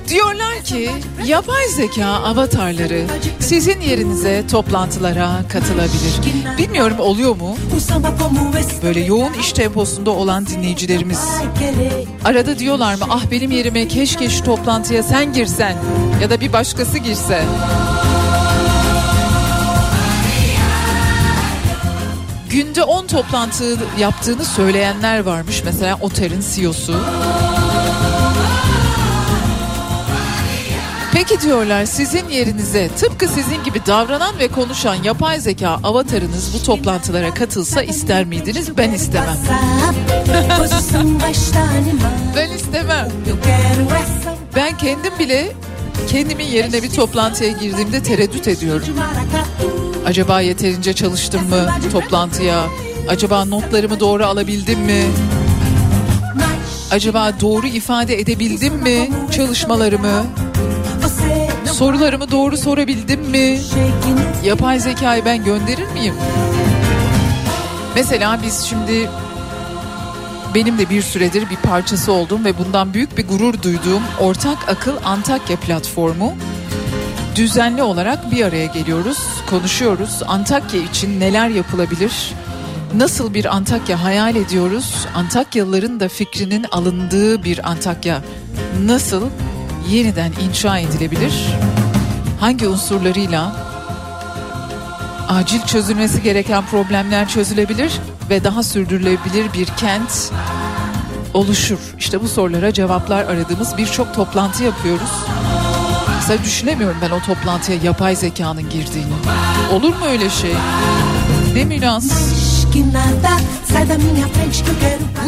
[0.09, 0.91] Diyorlar ki
[1.27, 3.05] yapay zeka avatarları
[3.41, 6.21] sizin yerinize toplantılara katılabilir.
[6.59, 7.57] Bilmiyorum oluyor mu?
[8.83, 11.21] Böyle yoğun iş temposunda olan dinleyicilerimiz
[12.25, 15.77] arada diyorlar mı ah benim yerime keşke şu toplantıya sen girsen
[16.23, 17.45] ya da bir başkası girse.
[22.57, 25.63] Günde 10 toplantı yaptığını söyleyenler varmış.
[25.65, 26.97] Mesela Oter'in CEO'su.
[31.13, 37.35] Peki diyorlar sizin yerinize tıpkı sizin gibi davranan ve konuşan yapay zeka avatarınız bu toplantılara
[37.35, 38.77] katılsa ister miydiniz?
[38.77, 39.37] Ben istemem.
[42.37, 43.09] Ben istemem.
[44.57, 45.53] Ben kendim bile
[46.09, 48.89] kendimin yerine bir toplantıya girdiğimde tereddüt ediyorum.
[50.07, 52.65] Acaba yeterince çalıştım mı toplantıya?
[53.09, 55.05] Acaba notlarımı doğru alabildim mi?
[56.91, 60.27] Acaba doğru ifade edebildim mi çalışmalarımı?
[61.73, 63.59] Sorularımı doğru sorabildim mi?
[64.45, 66.15] Yapay zekayı ben gönderir miyim?
[67.95, 69.09] Mesela biz şimdi
[70.55, 74.97] benim de bir süredir bir parçası oldum ve bundan büyük bir gurur duyduğum Ortak Akıl
[75.05, 76.35] Antakya platformu
[77.37, 79.19] düzenli olarak bir araya geliyoruz,
[79.51, 80.23] konuşuyoruz.
[80.27, 82.35] Antakya için neler yapılabilir?
[82.95, 85.07] Nasıl bir Antakya hayal ediyoruz?
[85.15, 88.23] Antakyalıların da fikrinin alındığı bir Antakya
[88.85, 89.23] nasıl
[89.89, 91.35] yeniden inşa edilebilir?
[92.41, 93.57] Hangi unsurlarıyla
[95.29, 97.93] acil çözülmesi gereken problemler çözülebilir
[98.31, 100.33] ve daha sürdürülebilir bir kent
[101.35, 101.79] oluşur.
[101.99, 105.11] İşte bu sorulara cevaplar aradığımız birçok toplantı yapıyoruz.
[106.29, 109.13] Mesela düşünemiyorum ben o toplantıya yapay zekanın girdiğini.
[109.73, 110.53] Olur mu öyle şey?
[111.55, 112.19] Quero passar.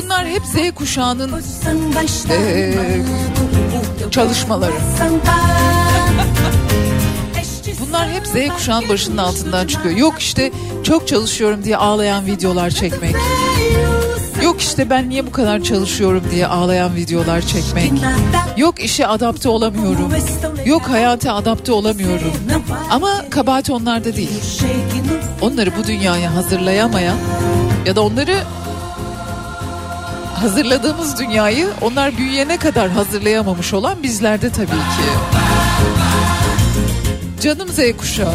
[0.03, 1.33] Bunlar hep Z kuşağının.
[4.05, 4.73] Eu çalışmaları.
[7.81, 9.97] Bunlar hep Z kuşağın başının altından çıkıyor.
[9.97, 10.53] Yok işte
[10.85, 13.17] çok çalışıyorum diye ağlayan videolar çekmek.
[14.43, 17.93] Yok işte ben niye bu kadar çalışıyorum diye ağlayan videolar çekmek.
[18.57, 20.12] Yok işe adapte olamıyorum.
[20.64, 22.32] Yok hayata adapte olamıyorum.
[22.91, 24.41] Ama kabahat onlarda değil.
[25.41, 27.16] Onları bu dünyaya hazırlayamayan
[27.86, 28.36] ya da onları
[30.34, 35.09] hazırladığımız dünyayı onlar büyüyene kadar hazırlayamamış olan bizlerde tabii ki.
[37.43, 38.34] Canım Z kuşağı.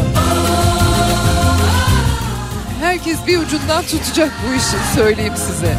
[2.94, 5.76] Herkes bir ucundan tutacak bu işi söyleyeyim size.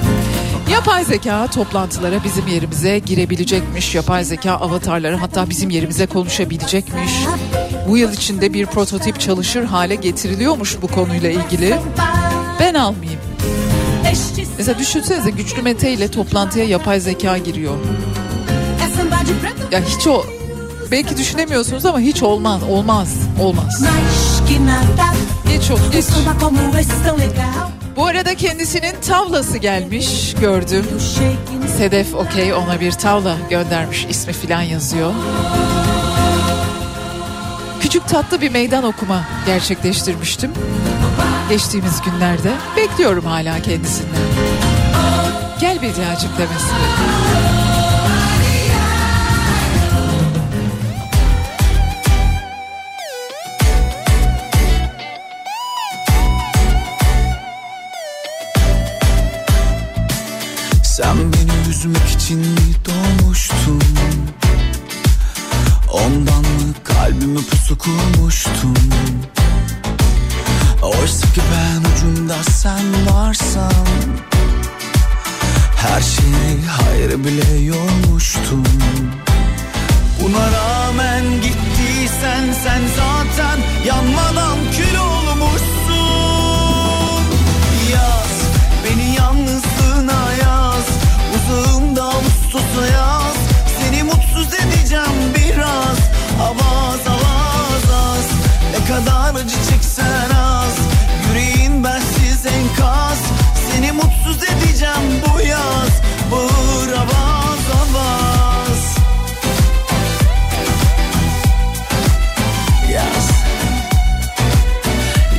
[0.72, 3.95] Yapay zeka toplantılara bizim yerimize girebilecekmiş.
[3.95, 7.11] Yapay zeka avatarları hatta bizim yerimize konuşabilecekmiş.
[7.88, 11.80] Bu yıl içinde bir prototip çalışır hale getiriliyormuş bu konuyla ilgili.
[12.59, 13.22] Ben almayayım.
[14.57, 17.76] Mesela düşünsenize güçlü Mete ile toplantıya yapay zeka giriyor.
[19.72, 20.26] Ya hiç o
[20.91, 23.84] belki düşünemiyorsunuz ama hiç olmaz olmaz olmaz.
[25.48, 26.06] Geç ol geç.
[27.96, 30.86] Bu arada kendisinin tavlası gelmiş gördüm.
[31.78, 35.14] Sedef okey ona bir tavla göndermiş ismi filan yazıyor.
[37.80, 40.52] Küçük tatlı bir meydan okuma gerçekleştirmiştim.
[41.50, 44.22] Geçtiğimiz günlerde bekliyorum hala kendisinden.
[45.62, 47.64] Gel Bediacım demesini.
[62.26, 63.82] İçin mi doğmuştun?
[65.91, 68.78] Ondan mı kalbimi pusu kurmuştun?
[70.82, 73.86] Oysa ki ben ucunda sen varsan
[75.76, 78.63] Her şeyi hayır bile yormuştum
[80.21, 84.57] Buna rağmen gittiysen sen zaten yanmadan
[104.26, 106.01] mutsuz edeceğim bu yaz
[106.32, 108.95] Bağır avaz avaz.
[112.91, 113.30] Yaz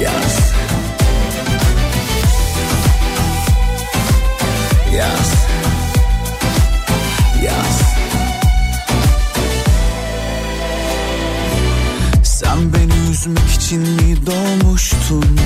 [0.01, 0.53] Yaz.
[4.95, 5.33] Yaz
[7.43, 7.83] Yaz.
[12.23, 15.41] Sen beni üzmek için mi doğmuştun?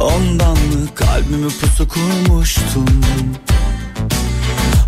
[0.00, 0.55] Ondan
[1.26, 3.04] kalbimi pusu kurmuştun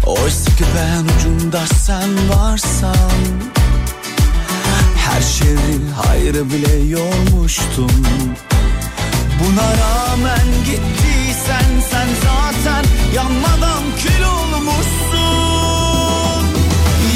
[0.07, 3.20] Oysa ki ben ucunda sen varsan
[4.97, 7.91] Her şeyi hayrı bile yormuştum.
[9.41, 12.84] Buna rağmen gittiysen sen zaten
[13.14, 15.18] yanmadan kül olmuşsun.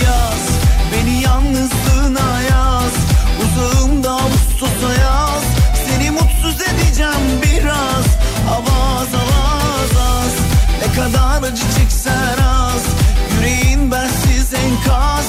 [0.04, 0.48] Yaz
[0.92, 2.92] beni yalnızlığına yaz
[3.42, 5.42] Uzağımda Ağustos'a yaz.
[5.86, 8.21] Seni mutsuz edeceğim biraz
[10.96, 12.82] Kadar acı çeksen az.
[13.34, 15.26] Yüreğin bensiz enkaz.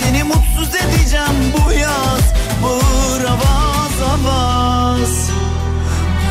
[0.00, 2.20] Seni mutsuz edeceğim bu yaz.
[2.62, 5.30] Bağır avaz avaz.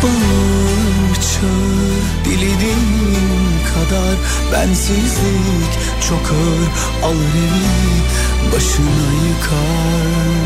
[0.04, 3.36] Bağır çağır dilediğin
[3.74, 4.16] kadar
[4.52, 5.74] Bensizlik
[6.10, 7.10] çok ağır.
[7.10, 10.46] Alır evi başına yıkar.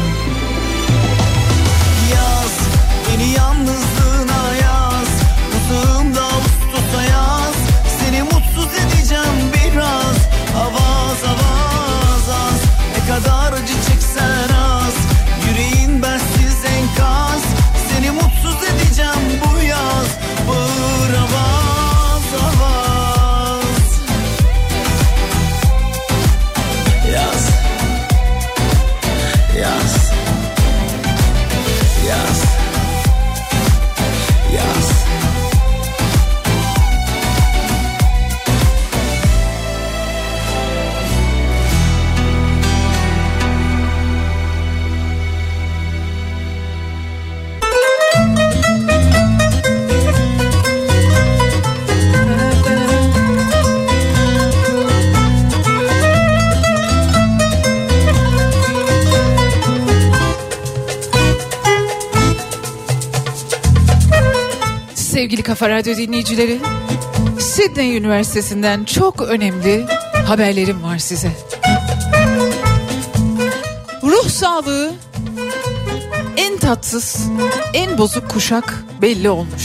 [2.13, 2.53] Yaz
[3.07, 3.48] beni yalnızlığına
[65.19, 66.59] Sevgili Kafa Radyo dinleyicileri,
[67.39, 69.85] Sydney Üniversitesi'nden çok önemli
[70.25, 71.31] haberlerim var size.
[74.03, 74.91] Ruh sağlığı
[76.37, 77.27] en tatsız,
[77.73, 79.63] en bozuk kuşak belli olmuş.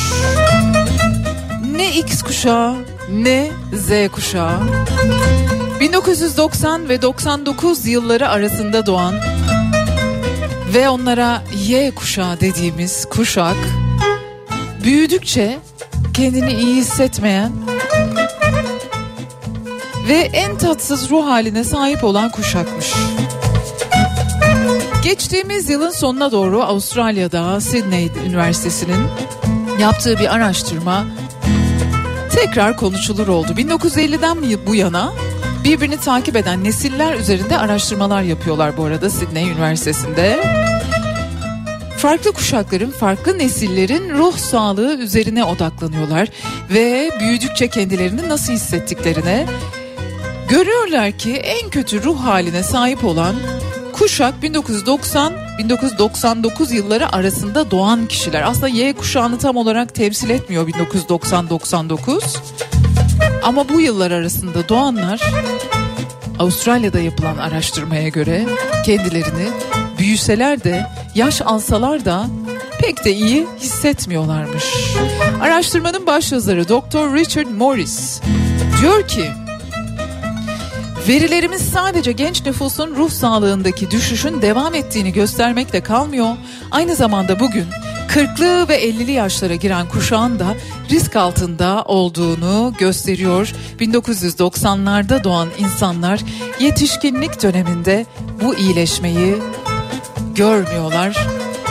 [1.77, 2.77] Ne X kuşağı
[3.13, 4.61] ne Z kuşağı.
[5.81, 9.15] 1990 ve 99 yılları arasında doğan
[10.75, 13.84] ve onlara Y kuşağı dediğimiz kuşak
[14.85, 15.59] büyüdükçe
[16.15, 17.53] kendini iyi hissetmeyen
[20.09, 22.93] ve en tatsız ruh haline sahip olan kuşakmış.
[25.05, 29.07] Geçtiğimiz yılın sonuna doğru Avustralya'da Sydney Üniversitesi'nin
[29.81, 31.05] yaptığı bir araştırma
[32.35, 33.53] tekrar konuşulur oldu.
[33.53, 35.13] 1950'den bu yana
[35.65, 40.64] birbirini takip eden nesiller üzerinde araştırmalar yapıyorlar bu arada Sydney Üniversitesi'nde.
[42.05, 46.29] Farklı kuşakların, farklı nesillerin ruh sağlığı üzerine odaklanıyorlar
[46.71, 49.47] ve büyüdükçe kendilerini nasıl hissettiklerine
[50.49, 53.35] görüyorlar ki en kötü ruh haline sahip olan
[53.93, 58.43] kuşak 1990-1999 yılları arasında doğan kişiler.
[58.43, 62.39] Aslında Y kuşağını tam olarak temsil etmiyor 1990-99.
[63.43, 65.21] Ama bu yıllar arasında doğanlar
[66.39, 68.47] Avustralya'da yapılan araştırmaya göre
[68.87, 69.49] kendilerini
[69.99, 72.27] büyüseler de yaş alsalar da
[72.81, 74.65] pek de iyi hissetmiyorlarmış.
[75.43, 77.15] Araştırmanın başyazarı Dr.
[77.15, 78.21] Richard Morris
[78.81, 79.31] diyor ki
[81.09, 86.37] Verilerimiz sadece genç nüfusun ruh sağlığındaki düşüşün devam ettiğini göstermekle kalmıyor.
[86.71, 87.67] Aynı zamanda bugün
[88.09, 90.55] 40'lı ve 50'li yaşlara giren kuşağın da
[90.91, 93.53] risk altında olduğunu gösteriyor.
[93.81, 96.21] 1990'larda doğan insanlar
[96.61, 98.07] yetişkinlik döneminde
[98.43, 99.35] bu iyileşmeyi
[100.35, 101.27] görmüyorlar.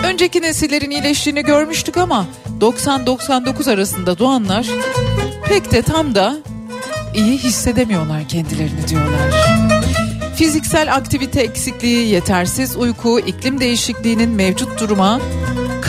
[0.06, 2.26] Önceki nesillerin iyileştiğini görmüştük ama
[2.62, 4.68] 90-99 arasında doğanlar
[5.46, 6.38] pek de tam da
[7.16, 9.34] iyi hissedemiyorlar kendilerini diyorlar.
[10.36, 15.20] Fiziksel aktivite eksikliği, yetersiz uyku, iklim değişikliğinin mevcut duruma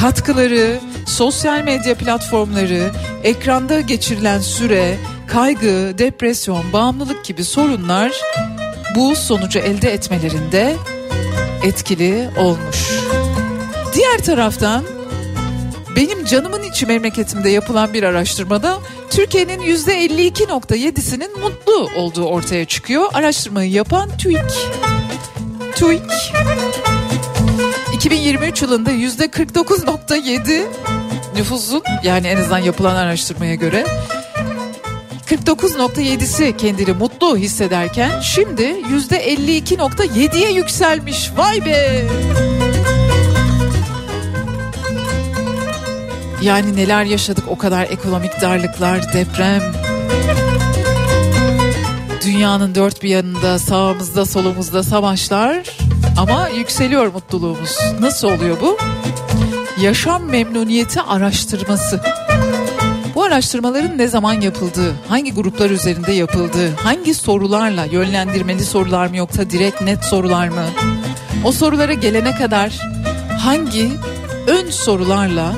[0.05, 2.91] katkıları, sosyal medya platformları,
[3.23, 4.97] ekranda geçirilen süre,
[5.27, 8.13] kaygı, depresyon, bağımlılık gibi sorunlar
[8.97, 10.77] bu sonucu elde etmelerinde
[11.63, 12.91] etkili olmuş.
[13.95, 14.85] Diğer taraftan
[15.97, 18.79] benim canımın içi memleketimde yapılan bir araştırmada
[19.11, 23.07] Türkiye'nin %52.7'sinin mutlu olduğu ortaya çıkıyor.
[23.13, 24.53] Araştırmayı yapan TÜİK.
[25.77, 26.03] TÜİK
[28.05, 30.65] 2023 yılında %49.7
[31.37, 33.87] nüfusun yani en azından yapılan araştırmaya göre
[35.27, 41.31] 49.7'si kendini mutlu hissederken şimdi %52.7'ye yükselmiş.
[41.37, 42.05] Vay be!
[46.43, 49.63] Yani neler yaşadık o kadar ekonomik darlıklar, deprem.
[52.25, 55.84] Dünyanın dört bir yanında sağımızda solumuzda savaşlar
[56.17, 57.79] ama yükseliyor mutluluğumuz.
[58.01, 58.79] Nasıl oluyor bu?
[59.81, 62.01] Yaşam memnuniyeti araştırması.
[63.15, 69.51] Bu araştırmaların ne zaman yapıldığı, hangi gruplar üzerinde yapıldığı, hangi sorularla, yönlendirmeli sorular mı yoksa
[69.51, 70.65] direkt net sorular mı?
[71.45, 72.79] O sorulara gelene kadar
[73.41, 73.91] hangi
[74.47, 75.53] ön sorularla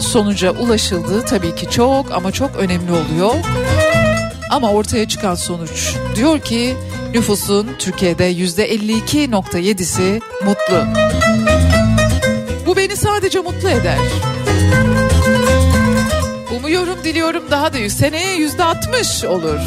[0.00, 3.34] sonuca ulaşıldığı tabii ki çok ama çok önemli oluyor.
[4.50, 6.76] Ama ortaya çıkan sonuç diyor ki
[7.14, 10.86] nüfusun Türkiye'de yüzde 52.7'si mutlu.
[12.66, 13.98] Bu beni sadece mutlu eder.
[16.56, 19.58] Umuyorum diliyorum daha da seneye yüzde altmış olur.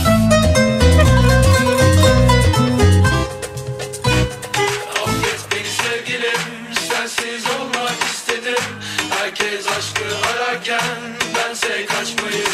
[9.21, 10.81] Herkes aşkı ararken
[11.35, 12.50] bense kaçmayı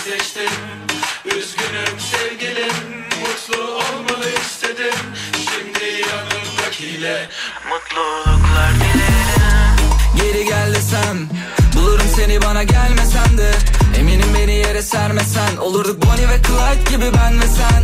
[6.97, 7.29] yanımdakiyle
[7.69, 9.77] mutluluklar dilerim.
[10.15, 11.29] Geri gel desem
[11.75, 13.51] Bulurum seni bana gelmesen de.
[13.99, 17.83] Eminim beni yere sermesen Olurduk Bonnie ve Clyde gibi ben ve sen.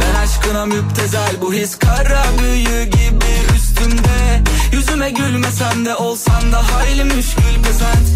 [0.00, 4.42] Ben aşkına müptezel Bu his kara büyü gibi üstümde.
[4.72, 8.08] Yüzüme gülmesen de olsan da hayli müşkül pesent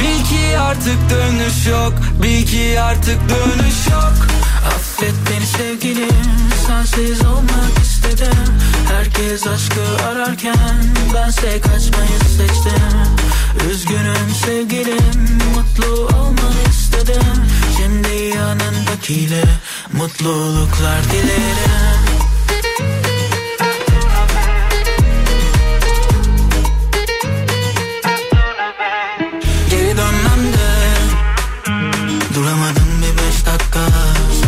[0.00, 4.35] Bil ki artık dönüş yok Bil ki artık dönüş yok
[4.66, 6.26] Affet beni sevgilim
[6.66, 8.44] Sensiz olmak istedim.
[8.92, 12.82] Herkes aşkı ararken Bense kaçmayı seçtim.
[13.70, 17.44] Üzgünüm sevgilim Mutlu olmanı istedim.
[17.76, 19.44] Şimdi yanındakiyle
[19.92, 22.15] Mutluluklar dilerim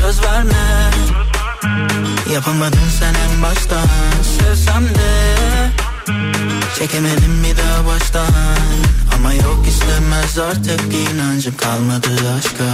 [0.08, 0.90] söz verme.
[2.34, 3.86] Yapamadın sen en baştan.
[4.38, 5.38] Sevsem de
[6.78, 8.26] Çekemedim bir daha baştan.
[9.16, 12.64] Ama yok istemez artık inancım kalmadı aşka.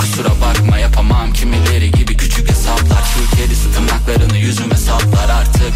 [0.00, 1.32] Kusura bakma yapamam.
[1.32, 3.02] Kimileri gibi küçük hesaplar.
[3.14, 5.28] Şu kedisi tırnaklarını yüzüme saplar.
[5.28, 5.71] Artık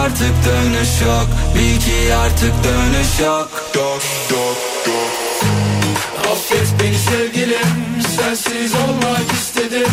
[0.00, 1.26] artık dönüş yok.
[1.54, 3.48] Bil ki artık dönüş yok.
[3.74, 5.29] Dok dok dok.
[6.28, 9.92] Affet beni sevgilim Sensiz olmak istedim.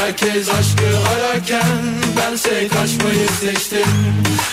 [0.00, 1.78] Herkes aşkı ararken
[2.16, 3.92] Bense kaçmayı seçtim.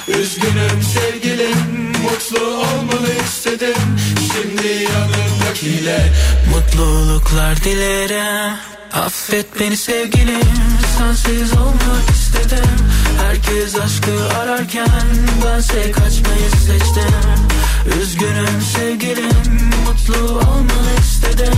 [0.08, 3.98] Üzgünüm sevgilim Mutlu olmanı istedim.
[4.34, 6.12] Şimdi yanındakiyle
[6.54, 8.54] Mutluluklar dilerim.
[8.94, 10.42] Affet beni sevgilim
[10.98, 12.72] Sensiz olmak istedim.
[13.22, 14.88] Herkes aşkı ararken
[15.46, 21.54] Bense kaçmayı seçtim Üzgünüm sevgilim Mutlu olmanı istedim.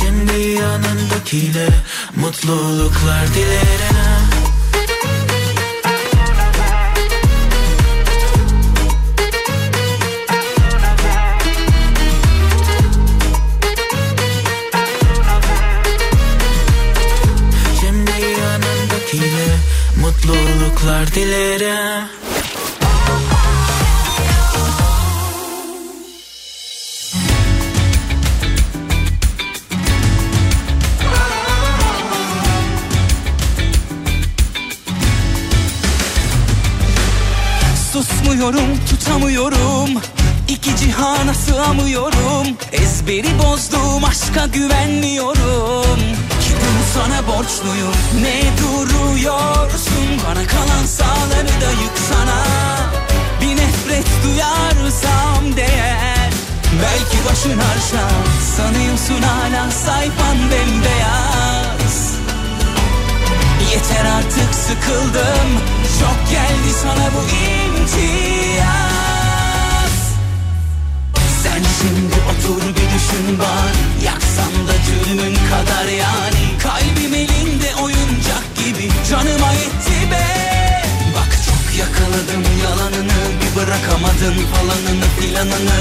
[0.00, 1.68] Şimdi yanındakiyle
[2.16, 3.94] Mutluluklar dilerim.
[17.80, 19.56] Şimdi yanındakiyle
[20.00, 22.23] Mutluluklar dilerim
[38.44, 40.02] Susmuyorum tutamıyorum.
[40.48, 42.46] İki cihana sığamıyorum.
[42.72, 45.98] Ezberi bozdum aşka güvenmiyorum.
[46.40, 47.94] Ki bunu sana borçluyum?
[48.22, 50.08] Ne duruyorsun?
[50.26, 52.44] Bana kalan sağları da yıksana.
[53.40, 56.30] Bir nefret duyarsam değer.
[56.82, 58.08] Belki başın harşa
[58.56, 62.14] Sanıyorsun hala sayfan bembeyaz.
[63.72, 68.64] Yeter artık sıkıldım Çok geldi sana bu imtiyaz.
[71.42, 73.74] Sen şimdi otur bir düşün bak
[74.04, 76.44] Yaksan da cürmün kadar yani.
[76.62, 78.90] Kalbim elinde oyuncak gibi.
[79.10, 80.26] Canıma yetti be.
[81.16, 83.20] Bak çok yakaladım yalanını.
[83.40, 85.80] Bir bırakamadın falanını filanını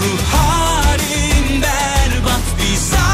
[0.00, 3.13] Ruh halim berbat bir zalimin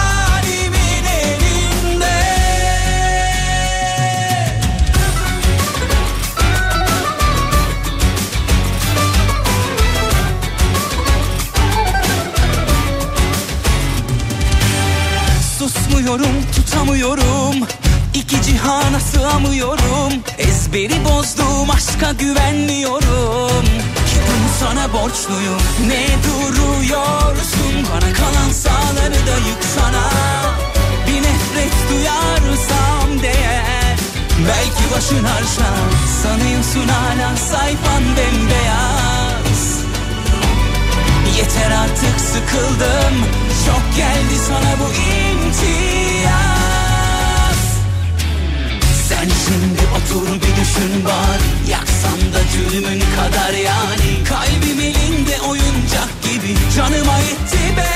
[16.11, 17.69] Susmuyorum tutamıyorum.
[18.15, 20.13] İki cihana sığamıyorum.
[20.39, 23.65] Ezberi bozdum aşka güvenmiyorum.
[24.07, 25.61] Ki bunu sana borçluyum.
[25.87, 27.75] Ne duruyorsun?
[27.93, 30.11] Bana kalan sağları da yıksana.
[31.07, 33.99] Bir nefret duyarsam değer.
[34.49, 35.75] Belki başın harşa
[36.23, 39.81] Sanıyorsun hala sayfan bembeyaz.
[41.37, 43.15] Yeter artık sıkıldım.
[43.67, 46.00] Çok geldi sana bu imtiyaz
[49.11, 51.41] Sen şimdi otur bir düşün bak.
[51.71, 54.11] Yaksan da cürmün kadar yani.
[54.29, 56.57] Kalbim elinde oyuncak gibi.
[56.77, 57.91] Canıma yetti be.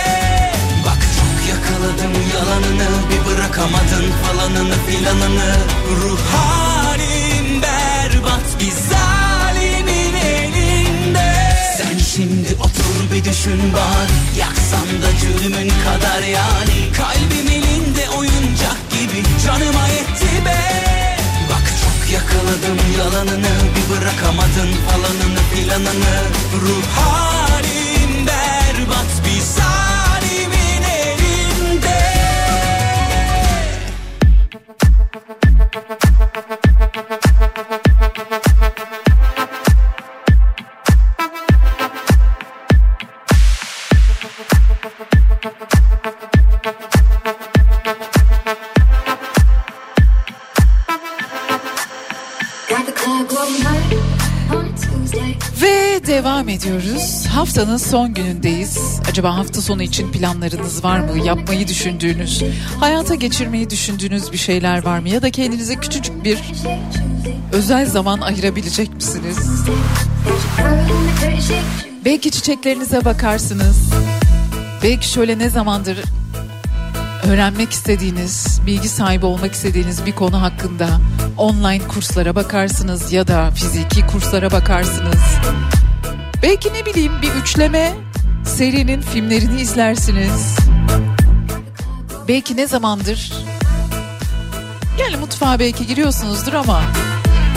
[0.86, 2.88] Bak çok yakaladım yalanını.
[3.10, 5.54] Bir bırakamadın falanını filanını.
[6.02, 11.32] Ruh halim berbat bir zalimin elinde.
[11.78, 14.10] Sen şimdi otur bir düşün bak.
[14.38, 16.92] Yaksan da cürmün kadar yani.
[16.96, 19.22] Kalbim elinde oyuncak gibi.
[19.46, 20.83] Canıma yetti be
[22.14, 26.16] yakaladım yalanını Bir bırakamadın falanını filanını
[26.62, 29.93] Ruh halim berbat bir zalimin
[56.64, 57.26] ediyoruz.
[57.26, 59.00] Haftanın son günündeyiz.
[59.10, 61.26] Acaba hafta sonu için planlarınız var mı?
[61.26, 62.42] Yapmayı düşündüğünüz,
[62.80, 65.08] hayata geçirmeyi düşündüğünüz bir şeyler var mı?
[65.08, 66.38] Ya da kendinize küçücük bir
[67.52, 69.38] özel zaman ayırabilecek misiniz?
[72.04, 73.90] Belki çiçeklerinize bakarsınız.
[74.82, 75.98] Belki şöyle ne zamandır
[77.24, 80.88] öğrenmek istediğiniz, bilgi sahibi olmak istediğiniz bir konu hakkında
[81.36, 85.20] online kurslara bakarsınız ya da fiziki kurslara bakarsınız.
[86.44, 87.92] Belki ne bileyim bir üçleme
[88.44, 90.56] serinin filmlerini izlersiniz.
[92.28, 93.32] Belki ne zamandır
[95.00, 96.82] yani mutfağa belki giriyorsunuzdur ama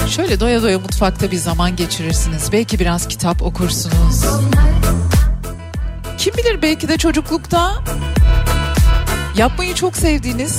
[0.10, 2.52] şöyle doya doya mutfakta bir zaman geçirirsiniz.
[2.52, 4.26] Belki biraz kitap okursunuz.
[6.18, 7.84] Kim bilir belki de çocuklukta
[9.38, 10.58] yapmayı çok sevdiğiniz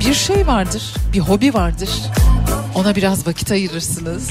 [0.00, 1.90] bir şey vardır, bir hobi vardır.
[2.74, 4.30] Ona biraz vakit ayırırsınız.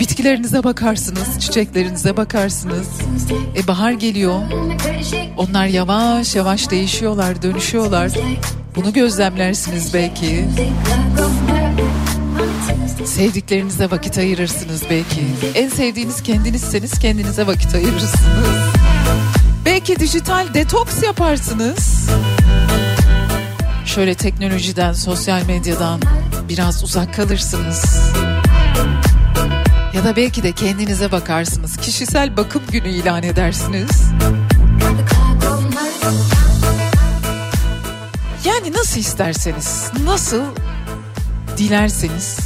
[0.00, 2.88] Bitkilerinize bakarsınız, çiçeklerinize bakarsınız.
[3.56, 4.40] E bahar geliyor.
[5.36, 8.10] Onlar yavaş yavaş değişiyorlar, dönüşüyorlar.
[8.76, 10.44] Bunu gözlemlersiniz belki.
[13.04, 15.20] Sevdiklerinize vakit ayırırsınız belki.
[15.54, 18.48] En sevdiğiniz kendinizseniz kendinize vakit ayırırsınız.
[19.64, 22.08] Belki dijital detoks yaparsınız.
[23.84, 26.00] Şöyle teknolojiden, sosyal medyadan
[26.48, 27.84] biraz uzak kalırsınız.
[29.98, 31.76] Ya da belki de kendinize bakarsınız.
[31.76, 33.90] Kişisel bakım günü ilan edersiniz.
[38.44, 40.42] Yani nasıl isterseniz, nasıl
[41.56, 42.38] dilerseniz.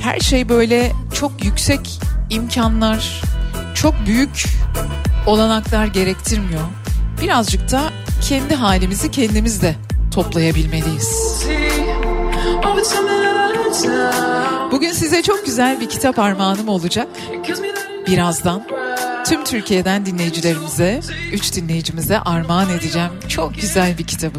[0.00, 3.22] Her şey böyle çok yüksek imkanlar,
[3.74, 4.44] çok büyük
[5.26, 6.64] olanaklar gerektirmiyor.
[7.22, 7.82] Birazcık da
[8.22, 9.74] kendi halimizi kendimiz de
[10.14, 11.44] toplayabilmeliyiz.
[14.72, 17.08] Bugün size çok güzel bir kitap armağanım olacak.
[18.06, 18.62] Birazdan
[19.26, 21.00] tüm Türkiye'den dinleyicilerimize,
[21.32, 24.38] üç dinleyicimize armağan edeceğim çok güzel bir kitabı.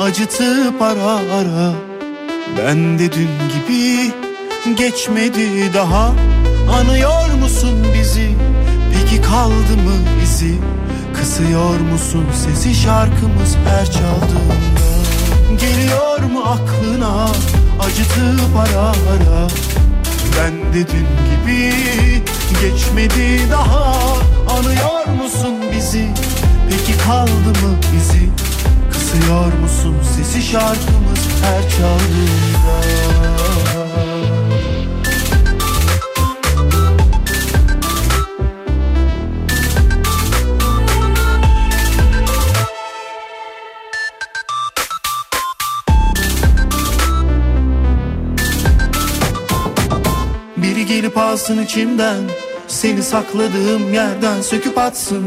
[0.00, 1.72] acıtıp ara ara.
[2.58, 4.12] Ben de dün gibi
[4.76, 6.12] geçmedi daha.
[6.80, 8.30] Anıyor musun bizi?
[8.92, 10.54] Peki kaldı mı izi
[11.14, 14.92] Kısıyor musun sesi şarkımız her çaldığında?
[15.60, 17.24] Geliyor mu aklına
[17.80, 19.48] acıtıp ara ara?
[20.38, 21.72] Ben de dün gibi
[22.60, 23.94] geçmedi daha.
[24.58, 26.08] Anıyor musun bizi?
[26.70, 28.51] Peki kaldı mı izi
[29.12, 32.82] Kısıyor musun sesi şarkımız her çaldığında
[50.56, 52.18] Biri gelip alsın içimden
[52.68, 55.26] Seni sakladığım yerden söküp atsın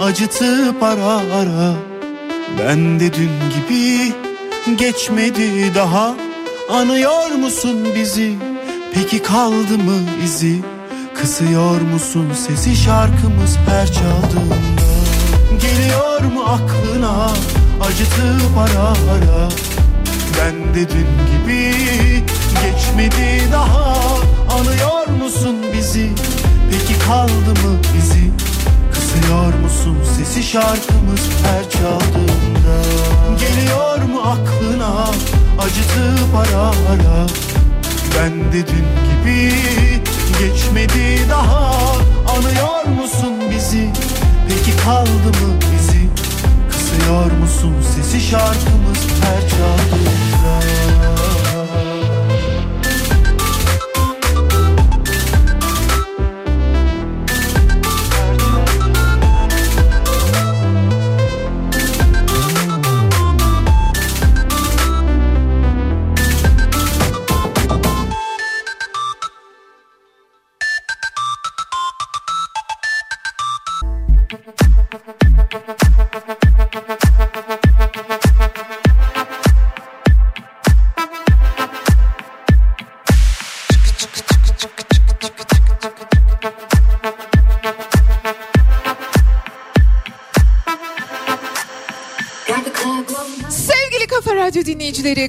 [0.00, 1.74] acıtıp ara ara.
[2.58, 4.12] Ben de dün gibi
[4.76, 6.14] geçmedi daha.
[6.70, 8.34] Anıyor musun bizi?
[8.94, 10.62] Peki kaldı mı izi?
[11.14, 14.54] Kısıyor musun sesi şarkımız her çaldığında?
[15.62, 17.30] Geliyor mu aklına
[17.86, 19.48] acıtıp ara ara?
[20.38, 21.74] Ben de dün gibi
[22.62, 23.96] geçmedi daha.
[24.58, 26.10] Anıyor musun bizi?
[26.70, 28.53] Peki kaldı mı izi
[29.14, 32.76] Kısıyor musun sesi şarkımız her çaldığında?
[33.40, 35.06] Geliyor mu aklına
[35.58, 37.26] acıtıp ara ara?
[38.18, 39.52] Ben de dün gibi
[40.38, 41.74] geçmedi daha.
[42.36, 43.90] Anıyor musun bizi?
[44.48, 46.08] Peki kaldı mı izi
[46.70, 50.13] Kısıyor musun sesi şarkımız her çaldığında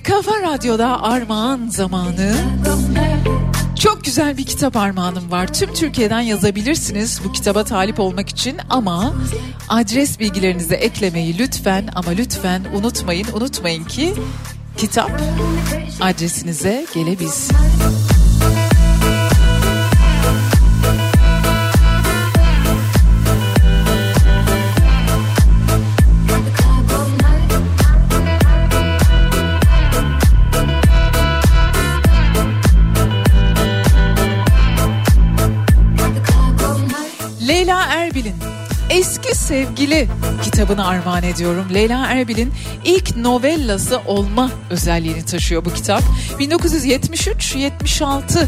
[0.07, 2.35] Kafa Radyo'da armağan zamanı.
[3.79, 5.53] Çok güzel bir kitap armağanım var.
[5.53, 9.13] Tüm Türkiye'den yazabilirsiniz bu kitaba talip olmak için ama
[9.69, 13.27] adres bilgilerinizi eklemeyi lütfen ama lütfen unutmayın.
[13.33, 14.13] Unutmayın ki
[14.77, 15.21] kitap
[16.01, 17.57] adresinize gelebilsin.
[39.47, 40.07] Sevgili
[40.43, 41.65] kitabını armağan ediyorum.
[41.73, 42.53] Leyla Erbil'in
[42.85, 46.03] ilk novellası olma özelliğini taşıyor bu kitap.
[46.39, 48.45] 1973-76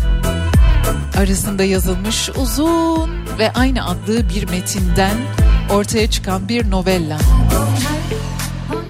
[1.17, 3.09] arasında yazılmış uzun
[3.39, 5.17] ve aynı adlı bir metinden
[5.71, 7.17] ortaya çıkan bir novella.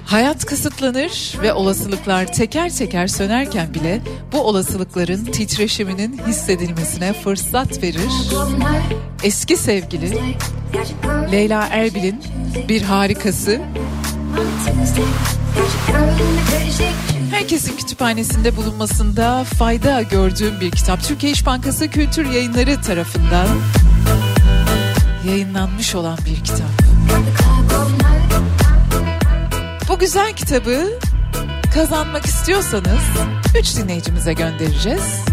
[0.06, 4.02] Hayat kısıtlanır ve olasılıklar teker teker sönerken bile
[4.34, 8.12] bu olasılıkların titreşiminin hissedilmesine fırsat verir.
[9.24, 10.36] Eski sevgili
[11.31, 12.23] Leyla Erbil'in
[12.69, 13.61] bir harikası.
[17.31, 21.03] Herkesin kütüphanesinde bulunmasında fayda gördüğüm bir kitap.
[21.03, 23.48] Türkiye İş Bankası Kültür Yayınları tarafından
[25.27, 26.69] yayınlanmış olan bir kitap.
[29.89, 30.99] Bu güzel kitabı
[31.73, 33.02] kazanmak istiyorsanız
[33.60, 35.23] 3 dinleyicimize göndereceğiz.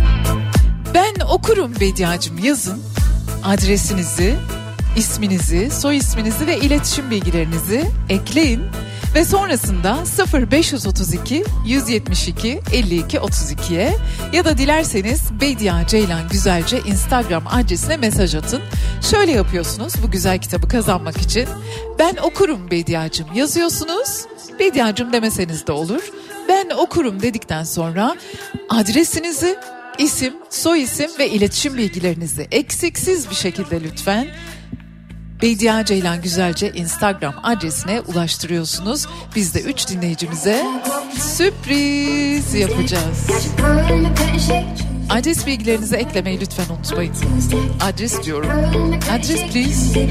[0.94, 2.82] Ben okurum Bediacım yazın
[3.44, 4.36] adresinizi,
[4.96, 8.60] isminizi, soy isminizi ve iletişim bilgilerinizi ekleyin
[9.14, 9.98] ve sonrasında
[10.50, 13.96] 0532 172 52 32'ye
[14.32, 18.62] ya da dilerseniz Bedia Ceylan Güzelce Instagram adresine mesaj atın.
[19.10, 21.48] Şöyle yapıyorsunuz bu güzel kitabı kazanmak için.
[21.98, 24.24] Ben okurum Bediacım yazıyorsunuz.
[24.58, 26.02] Bediacım demeseniz de olur.
[26.48, 28.16] Ben okurum dedikten sonra
[28.68, 29.56] adresinizi,
[29.98, 34.28] isim, soy isim ve iletişim bilgilerinizi eksiksiz bir şekilde lütfen
[35.42, 39.06] Bediye Ceylan Güzelce Instagram adresine ulaştırıyorsunuz.
[39.36, 40.66] Biz de 3 dinleyicimize
[41.18, 43.26] sürpriz yapacağız.
[45.10, 47.14] Adres bilgilerinizi eklemeyi lütfen unutmayın.
[47.80, 48.50] Adres diyorum.
[49.10, 50.08] Adres please.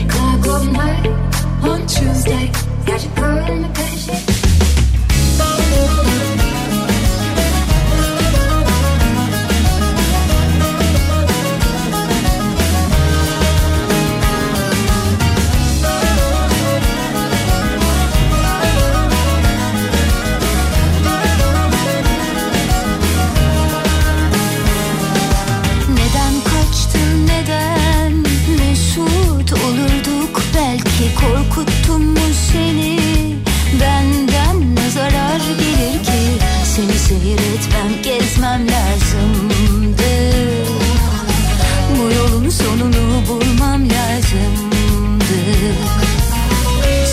[42.53, 45.39] Sonunu bulmam lazımdı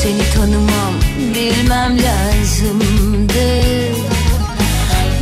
[0.03, 0.95] seni tanımam
[1.35, 3.49] bilmem lazımdı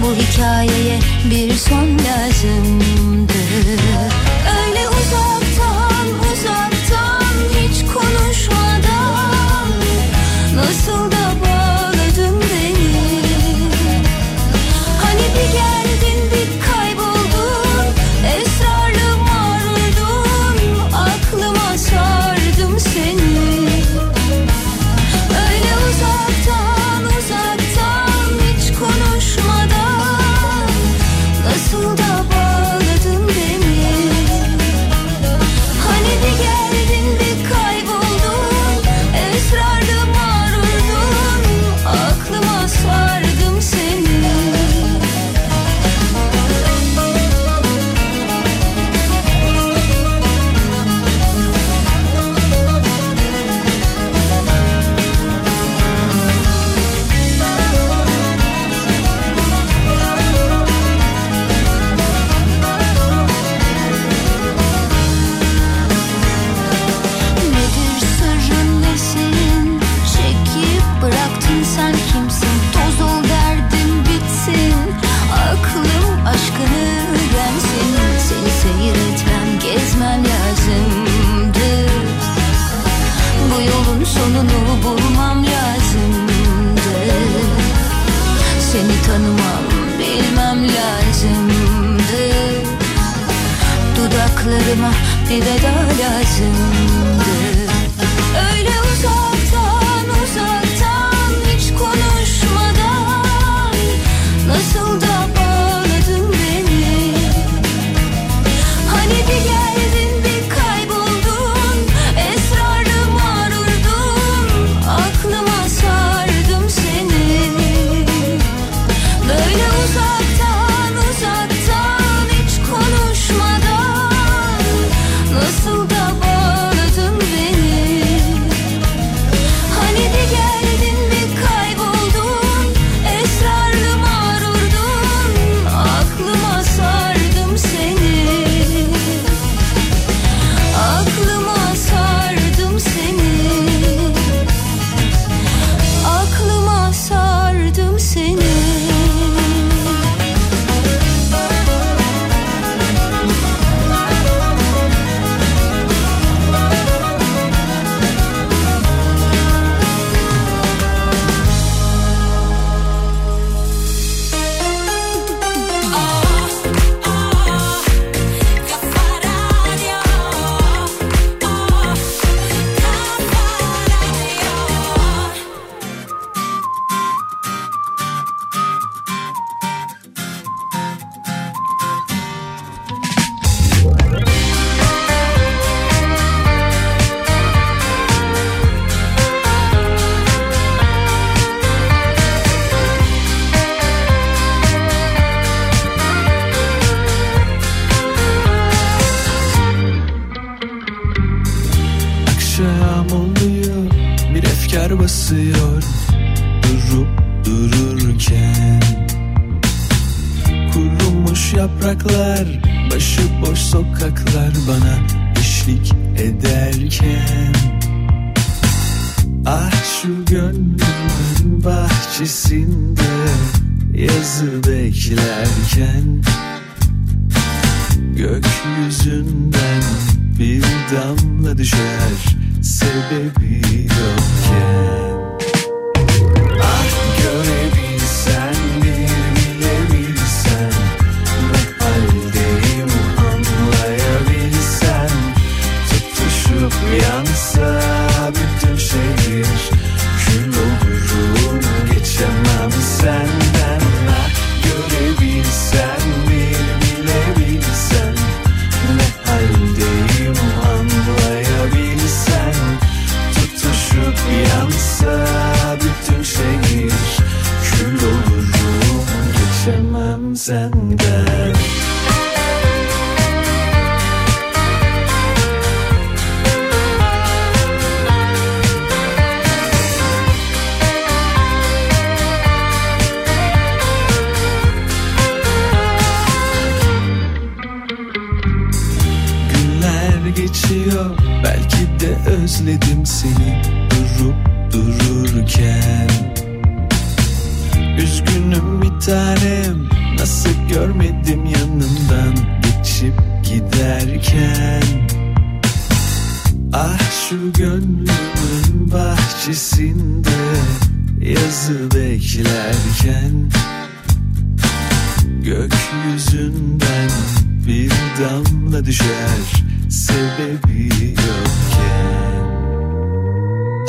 [0.03, 0.99] bu hikayeye
[1.31, 1.98] bir son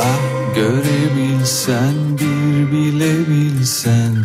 [0.02, 4.16] Ah görebilsen bir bilebilsen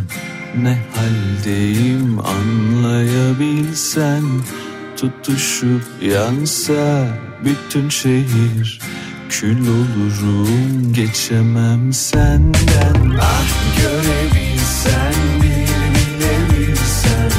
[0.62, 4.22] Ne haldeyim anlayabilsen.
[4.96, 7.06] Tutuşup yansa
[7.44, 8.80] bütün şehir
[9.28, 13.18] Kül olurum geçemem senden.
[13.20, 13.44] Ah
[13.78, 17.30] görebilsen bir bilebilsen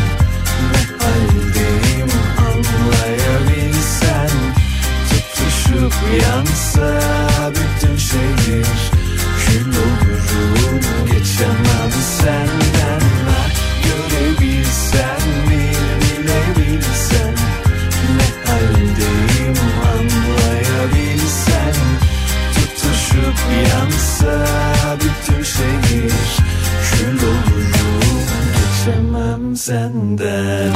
[0.71, 4.29] Ne haldeyim anlayabilsen.
[5.09, 7.24] Tutuşup yansa
[11.35, 13.51] Yaşananı senden ben
[13.83, 15.71] görebilsem mi
[16.01, 17.33] bilebilsem?
[18.17, 19.57] Ne haldeyim
[19.93, 21.75] anlayabilsem?
[22.53, 23.37] Tutuşup
[23.69, 24.45] yansa
[24.95, 26.13] bütün şehir.
[26.91, 28.21] Kül olurum
[28.55, 30.73] geçemem senden.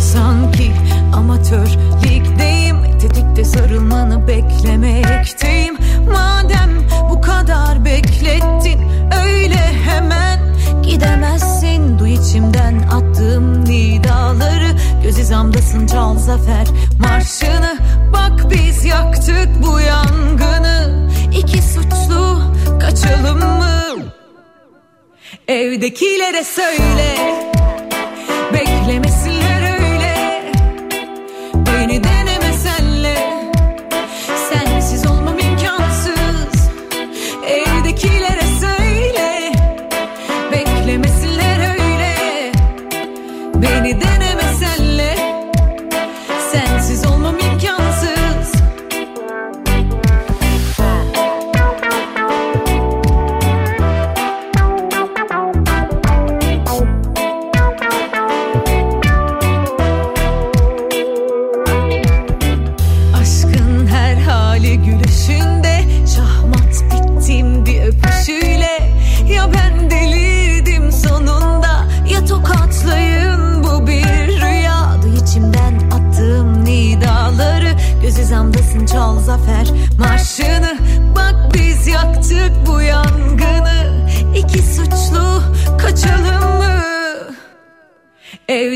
[0.00, 0.72] Sanki
[1.14, 1.68] amatör
[2.04, 5.13] ligdeyim Tetikte sarılmanı beklemeye
[12.34, 14.70] içimden attığım nidaları.
[15.02, 16.66] Göz izamdasın çal zafer
[17.00, 17.78] marşını.
[18.12, 21.08] Bak biz yaktık bu yangını.
[21.38, 22.40] İki suçlu
[22.80, 24.04] kaçalım mı?
[25.48, 27.53] Evdekilere söyle.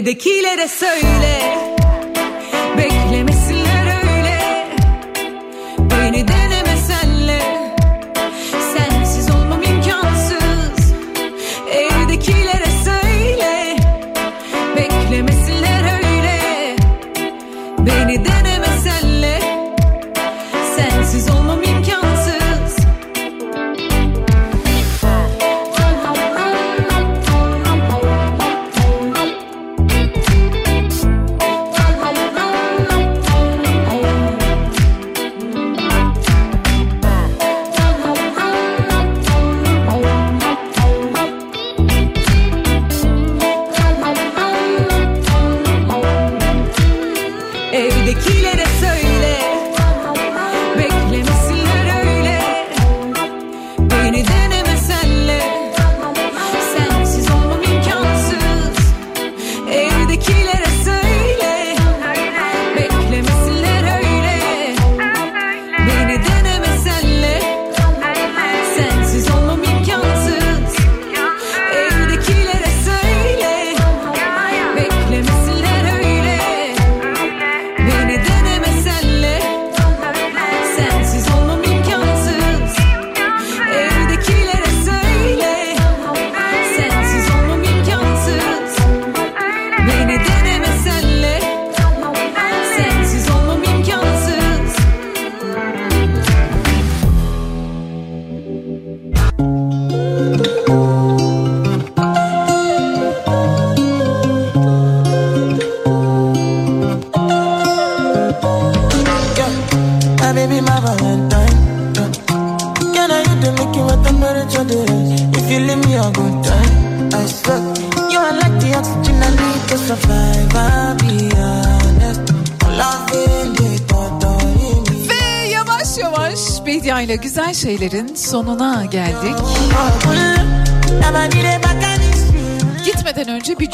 [0.09, 1.48] Evdekilere söyle.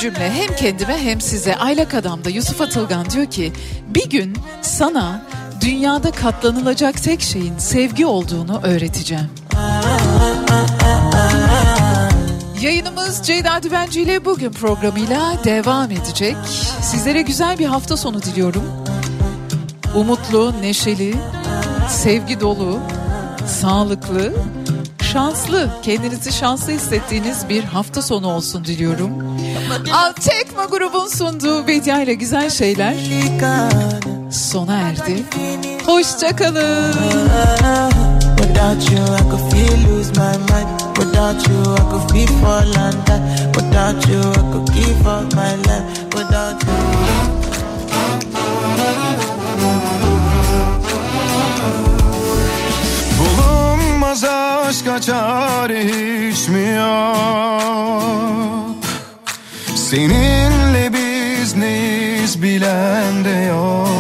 [0.05, 3.53] Cümle hem kendime hem size Aylak Adam'da Yusuf Atılgan diyor ki
[3.87, 5.23] bir gün sana
[5.61, 9.29] dünyada katlanılacak tek şeyin sevgi olduğunu öğreteceğim.
[12.61, 16.37] Yayınımız Ceyda Düvenci ile bugün programıyla devam edecek.
[16.83, 18.65] Sizlere güzel bir hafta sonu diliyorum.
[19.95, 21.15] Umutlu, neşeli,
[21.89, 22.81] sevgi dolu,
[23.47, 24.33] sağlıklı,
[25.03, 29.34] şanslı, kendinizi şanslı hissettiğiniz bir hafta sonu olsun diliyorum.
[30.21, 32.95] Tekma grubun sunduğu Bedia ile güzel şeyler
[34.31, 35.25] sona erdi.
[35.87, 36.93] Hoşçakalın.
[38.39, 40.69] Without you, I could feel lose my mind.
[40.97, 43.21] Without you, I could feel fall and die.
[43.55, 44.23] Without you, I
[44.53, 45.85] could give up my life.
[46.13, 46.69] Without you.
[53.19, 58.74] Bulunmaz aşka çare hiç mi yok
[59.95, 63.94] Seninle biz neyiz bilen de yok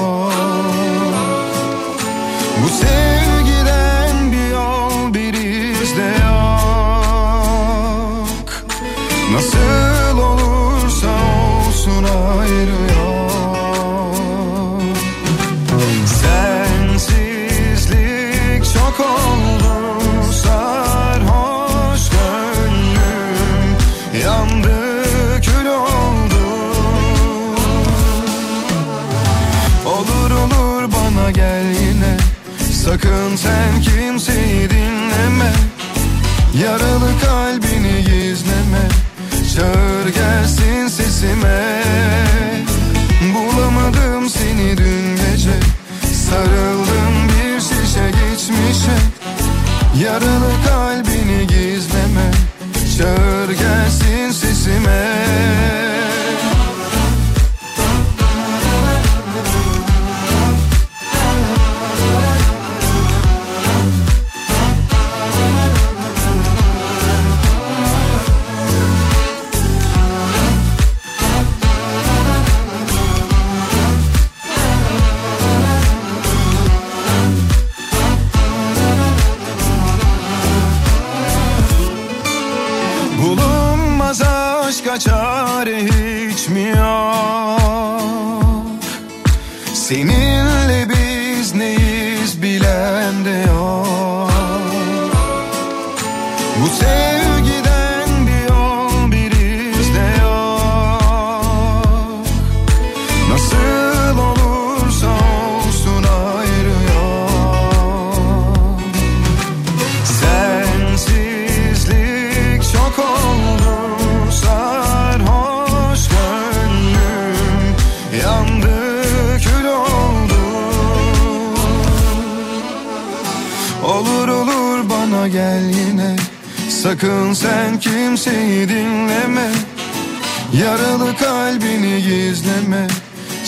[131.04, 132.86] Yaralı kalbini gizleme.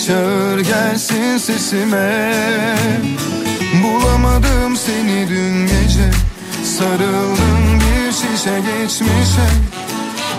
[0.07, 2.35] Çağır gelsin sesime.
[3.83, 6.11] Bulamadım seni dün gece.
[6.65, 9.49] Sarıldım bir şişe geçmişe.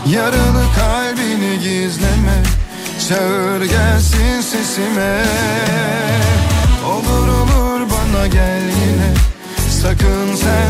[0.07, 2.43] Yaralı kalbini gizleme.
[3.09, 5.23] Çağır gelsin sesime.
[6.85, 9.13] Olur olur bana gel yine.
[9.81, 10.67] Sakın sen